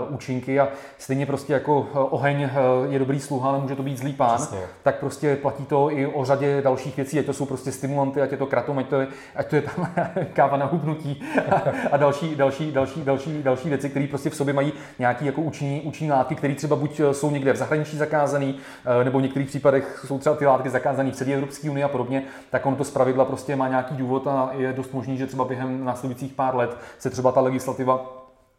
uh, 0.06 0.14
účinky 0.14 0.60
a 0.60 0.68
stejně 0.98 1.26
prostě 1.26 1.52
jako 1.52 1.88
oheň 1.92 2.50
je 2.88 2.98
dobrý 2.98 3.20
sluha, 3.20 3.48
ale 3.48 3.60
může 3.60 3.76
to 3.76 3.82
být 3.82 3.98
zlý 3.98 4.12
pán, 4.12 4.36
Přesně. 4.36 4.58
tak 4.82 4.98
prostě 4.98 5.36
platí 5.36 5.64
to 5.64 5.90
i 5.90 6.06
o 6.06 6.24
řadě 6.24 6.62
dalších 6.62 6.96
věcí, 6.96 7.18
ať 7.18 7.26
to 7.26 7.32
jsou 7.32 7.46
prostě 7.46 7.72
stimulanty, 7.72 8.22
ať 8.22 8.30
je 8.30 8.36
to 8.36 8.46
kratom, 8.46 8.78
ať 8.78 8.88
to 8.88 9.00
je, 9.00 9.06
ať 9.36 9.48
to 9.48 9.56
je 9.56 9.62
tam 9.62 9.88
káva 10.32 10.56
na 10.56 10.66
hubnutí 10.66 11.22
a, 11.50 11.62
a 11.92 11.96
další, 11.96 12.36
další, 12.36 12.72
další, 12.72 13.04
další, 13.04 13.42
další 13.42 13.68
věci, 13.68 13.90
které 13.90 14.06
prostě 14.06 14.30
v 14.30 14.36
sobě 14.36 14.54
mají 14.54 14.72
nějaký 14.98 15.26
jako 15.26 15.40
účinný, 15.40 15.80
účinný 15.80 16.10
látky, 16.10 16.34
které 16.34 16.54
třeba 16.54 16.76
buď 16.76 17.00
jsou 17.12 17.30
někde 17.30 17.52
v 17.52 17.56
zahraničí 17.56 17.96
zakázaný, 17.96 18.56
nebo 19.04 19.18
v 19.18 19.22
některých 19.22 19.48
případech 19.48 20.04
jsou 20.06 20.18
třeba 20.18 20.36
ty 20.36 20.46
látky 20.46 20.70
zakázané 20.70 21.10
v 21.10 21.14
celé 21.14 21.32
Evropské 21.32 21.70
unii 21.70 21.84
a 21.84 21.88
podobně, 21.88 22.22
tak 22.50 22.66
on 22.66 22.76
to 22.76 22.84
zpravidla 22.84 23.24
prostě 23.24 23.56
má 23.56 23.68
nějaký 23.68 23.96
důvod 23.96 24.26
a 24.26 24.33
je 24.52 24.72
dost 24.72 24.92
možný, 24.92 25.16
že 25.16 25.26
třeba 25.26 25.44
během 25.44 25.84
následujících 25.84 26.32
pár 26.32 26.56
let 26.56 26.76
se 26.98 27.10
třeba 27.10 27.32
ta 27.32 27.40
legislativa 27.40 28.06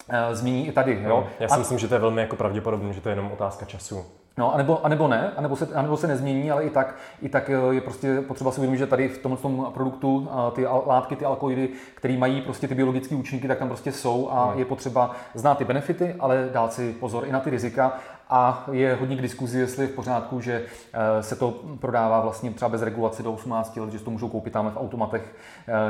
eh, 0.09 0.35
změní 0.35 0.67
i 0.67 0.71
tady. 0.71 1.01
Jo? 1.03 1.27
Já 1.39 1.47
si 1.47 1.55
a... 1.55 1.57
myslím, 1.57 1.79
že 1.79 1.87
to 1.87 1.93
je 1.93 1.99
velmi 1.99 2.21
jako 2.21 2.35
pravděpodobné, 2.35 2.93
že 2.93 3.01
to 3.01 3.09
je 3.09 3.13
jenom 3.13 3.31
otázka 3.31 3.65
času. 3.65 4.05
No, 4.37 4.53
anebo, 4.53 4.85
anebo 4.85 5.07
ne, 5.07 5.31
anebo 5.37 5.55
se, 5.55 5.67
anebo 5.75 5.97
se 5.97 6.07
nezmění, 6.07 6.51
ale 6.51 6.63
i 6.63 6.69
tak, 6.69 6.95
i 7.21 7.29
tak 7.29 7.49
eh, 7.49 7.73
je 7.75 7.81
prostě 7.81 8.21
potřeba 8.21 8.51
si 8.51 8.57
uvědomit, 8.57 8.77
že 8.77 8.87
tady 8.87 9.09
v 9.09 9.17
tomhle 9.17 9.41
tom 9.41 9.71
produktu 9.73 10.27
eh, 10.31 10.51
ty 10.51 10.65
látky, 10.65 11.15
ty 11.15 11.25
alkoholidy, 11.25 11.69
které 11.95 12.17
mají 12.17 12.41
prostě 12.41 12.67
ty 12.67 12.75
biologické 12.75 13.15
účinky, 13.15 13.47
tak 13.47 13.59
tam 13.59 13.67
prostě 13.67 13.91
jsou 13.91 14.29
a 14.31 14.45
hmm. 14.45 14.59
je 14.59 14.65
potřeba 14.65 15.11
znát 15.33 15.57
ty 15.57 15.65
benefity, 15.65 16.15
ale 16.19 16.49
dát 16.53 16.73
si 16.73 16.93
pozor 16.93 17.25
i 17.27 17.31
na 17.31 17.39
ty 17.39 17.49
rizika. 17.49 17.99
A 18.29 18.65
je 18.71 18.95
hodně 18.95 19.15
k 19.15 19.21
diskuzi, 19.21 19.59
jestli 19.59 19.83
je 19.83 19.87
v 19.87 19.95
pořádku, 19.95 20.41
že 20.41 20.65
eh, 20.93 21.23
se 21.23 21.35
to 21.35 21.51
prodává 21.79 22.21
vlastně 22.21 22.51
třeba 22.51 22.69
bez 22.69 22.81
regulace 22.81 23.23
do 23.23 23.33
18 23.33 23.77
let, 23.77 23.91
že 23.91 23.99
to 23.99 24.11
můžou 24.11 24.29
koupit 24.29 24.53
tam 24.53 24.71
v 24.71 24.77
automatech 24.77 25.35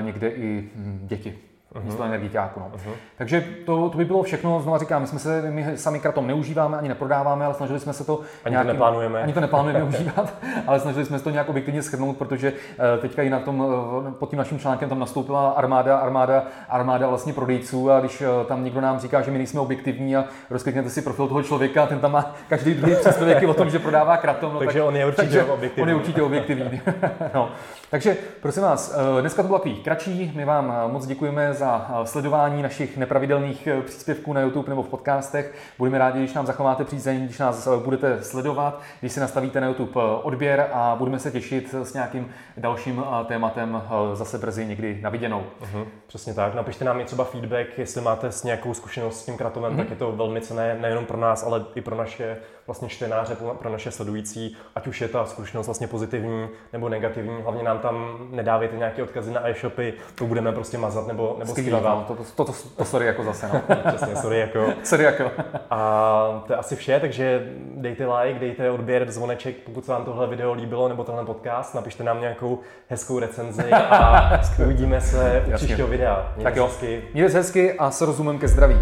někde 0.02 0.30
i 0.30 0.70
hm, 0.76 1.00
děti 1.04 1.40
uh-huh. 1.74 1.84
místo 1.84 2.04
energetiáku. 2.04 2.60
No. 2.60 2.72
Uh-huh. 2.76 2.94
Takže 3.18 3.46
to, 3.66 3.90
to 3.90 3.98
by 3.98 4.06
bylo 4.06 4.24
všechno. 4.24 4.62
Znovu 4.62 4.78
říkám, 4.78 5.02
my 5.02 5.08
jsme 5.08 5.20
se 5.20 5.52
my 5.52 5.78
sami 5.78 6.00
kratom 6.00 6.28
neužíváme, 6.28 6.78
ani 6.78 6.90
neprodáváme, 6.90 7.46
ale 7.46 7.54
snažili 7.54 7.80
jsme 7.80 7.94
se 7.94 8.04
to 8.04 8.20
ani 8.46 8.54
nějakým, 8.54 8.68
to 8.68 8.74
neplánujeme. 8.74 9.22
Ani 9.22 9.34
to 9.34 9.40
neplánujeme 9.40 9.84
užívat, 9.90 10.34
ale 10.68 10.80
snažili 10.80 11.06
jsme 11.06 11.18
se 11.18 11.24
to 11.24 11.30
nějak 11.30 11.50
objektivně 11.50 11.82
schrnout, 11.82 12.18
protože 12.18 12.54
eh, 12.96 12.98
teďka 13.02 13.22
i 13.22 13.30
na 13.30 13.40
tom, 13.40 13.66
eh, 14.08 14.12
pod 14.12 14.30
tím 14.30 14.40
naším 14.40 14.60
článkem 14.60 14.90
tam 14.90 15.00
nastoupila 15.00 15.50
armáda, 15.50 15.98
armáda, 15.98 16.44
armáda 16.70 17.08
vlastně 17.08 17.34
prodejců 17.34 17.92
a 17.92 18.00
když 18.00 18.22
eh, 18.22 18.28
tam 18.48 18.64
někdo 18.64 18.82
nám 18.82 19.00
říká, 19.00 19.22
že 19.22 19.32
my 19.32 19.38
nejsme 19.38 19.60
objektivní 19.60 20.16
a 20.16 20.26
rozklikněte 20.50 20.90
si 20.90 21.02
profil 21.02 21.28
toho 21.28 21.44
člověka, 21.44 21.86
ten 21.86 22.00
tam 22.00 22.12
má 22.12 22.36
každý 22.50 22.74
druhý 22.74 22.96
příspěvek 22.96 23.44
o 23.48 23.54
tom, 23.54 23.70
že 23.70 23.80
prodává 23.80 24.18
kratom. 24.18 24.54
No, 24.54 24.60
takže 24.60 24.80
tak, 24.80 24.88
on 24.88 24.96
je 24.96 25.06
určitě 25.06 25.44
objektivní. 25.44 25.84
On 25.84 25.90
je 25.90 25.96
určitě 25.96 26.22
objektivní. 26.22 26.82
no. 27.34 27.50
Takže 27.92 28.18
prosím 28.42 28.64
vás, 28.64 28.96
dneska 29.22 29.42
to 29.42 29.48
bylo 29.48 29.60
takový 29.60 29.76
kratší. 29.76 30.32
My 30.36 30.46
vám 30.46 30.92
moc 30.92 31.06
děkujeme 31.06 31.54
za 31.54 31.92
sledování 32.04 32.64
našich 32.64 32.98
nepravidelných 32.98 33.68
příspěvků 33.86 34.34
na 34.34 34.42
YouTube 34.42 34.70
nebo 34.70 34.84
v 34.84 34.90
podcastech. 34.90 35.54
Budeme 35.78 35.98
rádi, 35.98 36.20
když 36.20 36.34
nám 36.34 36.46
zachováte 36.46 36.84
přízeň, 36.84 37.26
když 37.26 37.40
nás 37.40 37.68
budete 37.68 38.24
sledovat, 38.24 38.82
když 39.00 39.12
si 39.12 39.20
nastavíte 39.20 39.62
na 39.62 39.68
YouTube 39.68 40.02
odběr 40.24 40.70
a 40.74 40.96
budeme 41.00 41.20
se 41.20 41.32
těšit 41.32 41.74
s 41.74 41.94
nějakým 41.94 42.32
dalším 42.58 43.04
tématem 43.26 43.82
zase 44.14 44.38
brzy 44.38 44.66
někdy 44.66 45.00
na 45.02 45.10
viděnou. 45.10 45.44
Uh-huh, 45.62 45.86
přesně 46.08 46.34
tak. 46.34 46.54
Napište 46.54 46.86
nám 46.86 47.00
i 47.00 47.06
třeba 47.06 47.24
feedback, 47.24 47.68
jestli 47.78 48.02
máte 48.02 48.32
s 48.32 48.44
nějakou 48.44 48.74
zkušenost 48.74 49.20
s 49.22 49.26
tím 49.26 49.38
kratomem, 49.38 49.74
uh-huh. 49.74 49.78
tak 49.78 49.90
je 49.90 49.96
to 49.96 50.12
velmi 50.12 50.42
cené 50.42 50.78
nejenom 50.82 51.06
pro 51.06 51.18
nás, 51.18 51.44
ale 51.44 51.66
i 51.76 51.82
pro 51.82 51.96
naše 51.96 52.38
vlastně 52.68 52.90
čtenáře, 52.90 53.36
pro 53.60 53.70
naše 53.70 53.92
sledující, 53.92 54.58
ať 54.76 54.88
už 54.88 55.02
je 55.02 55.08
ta 55.08 55.26
zkušenost 55.26 55.66
vlastně 55.68 55.88
pozitivní 55.88 56.48
nebo 56.74 56.90
negativní. 56.90 57.42
Hlavně 57.42 57.64
nám 57.64 57.80
tam 57.80 58.28
nedávejte 58.32 58.78
nějaké 58.78 59.04
odkazy 59.04 59.32
na 59.32 59.50
e-shopy, 59.50 59.94
to 60.16 60.26
budeme 60.26 60.52
prostě 60.52 60.78
mazat 60.78 61.08
nebo, 61.08 61.36
nebo 61.40 61.52
skrývat. 61.52 61.84
No, 61.84 62.06
to, 62.08 62.16
to, 62.16 62.46
to, 62.46 62.54
to, 62.78 62.86
sorry 62.86 63.06
jako 63.06 63.24
zase. 63.24 63.50
No. 63.54 63.62
Přesně, 63.88 64.16
sorry 64.16 64.40
jako. 64.40 64.66
sorry 64.84 65.04
jako. 65.04 65.32
A 65.70 66.44
to 66.48 66.54
je 66.54 66.58
asi 66.58 66.76
vše, 66.76 67.00
takže 67.00 67.54
dejte 67.76 68.08
like, 68.08 68.40
dejte 68.40 68.72
odběr, 68.72 69.12
zvoneček, 69.12 69.56
pokud 69.56 69.86
se 69.86 69.92
vám 69.92 70.06
tohle 70.06 70.28
video 70.28 70.54
líbilo 70.54 70.90
nebo 70.90 71.04
tenhle 71.04 71.26
podcast, 71.26 71.76
napište 71.76 72.04
nám 72.04 72.22
nějakou 72.22 72.60
hezkou 72.88 73.20
recenzi 73.20 73.72
a 73.72 74.42
uvidíme 74.64 75.02
se 75.02 75.44
u 75.48 75.52
příštího 75.52 75.88
videa. 75.88 76.32
Mějte 76.36 76.44
tak 76.44 76.56
jo, 76.56 76.66
hezky. 76.66 77.04
Mějte 77.14 77.32
se 77.32 77.38
hezky 77.38 77.74
a 77.74 77.92
s 77.92 78.02
rozumem 78.02 78.40
ke 78.40 78.48
zdraví. 78.48 78.76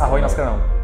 Ahoj, 0.00 0.20
nashledanou. 0.20 0.77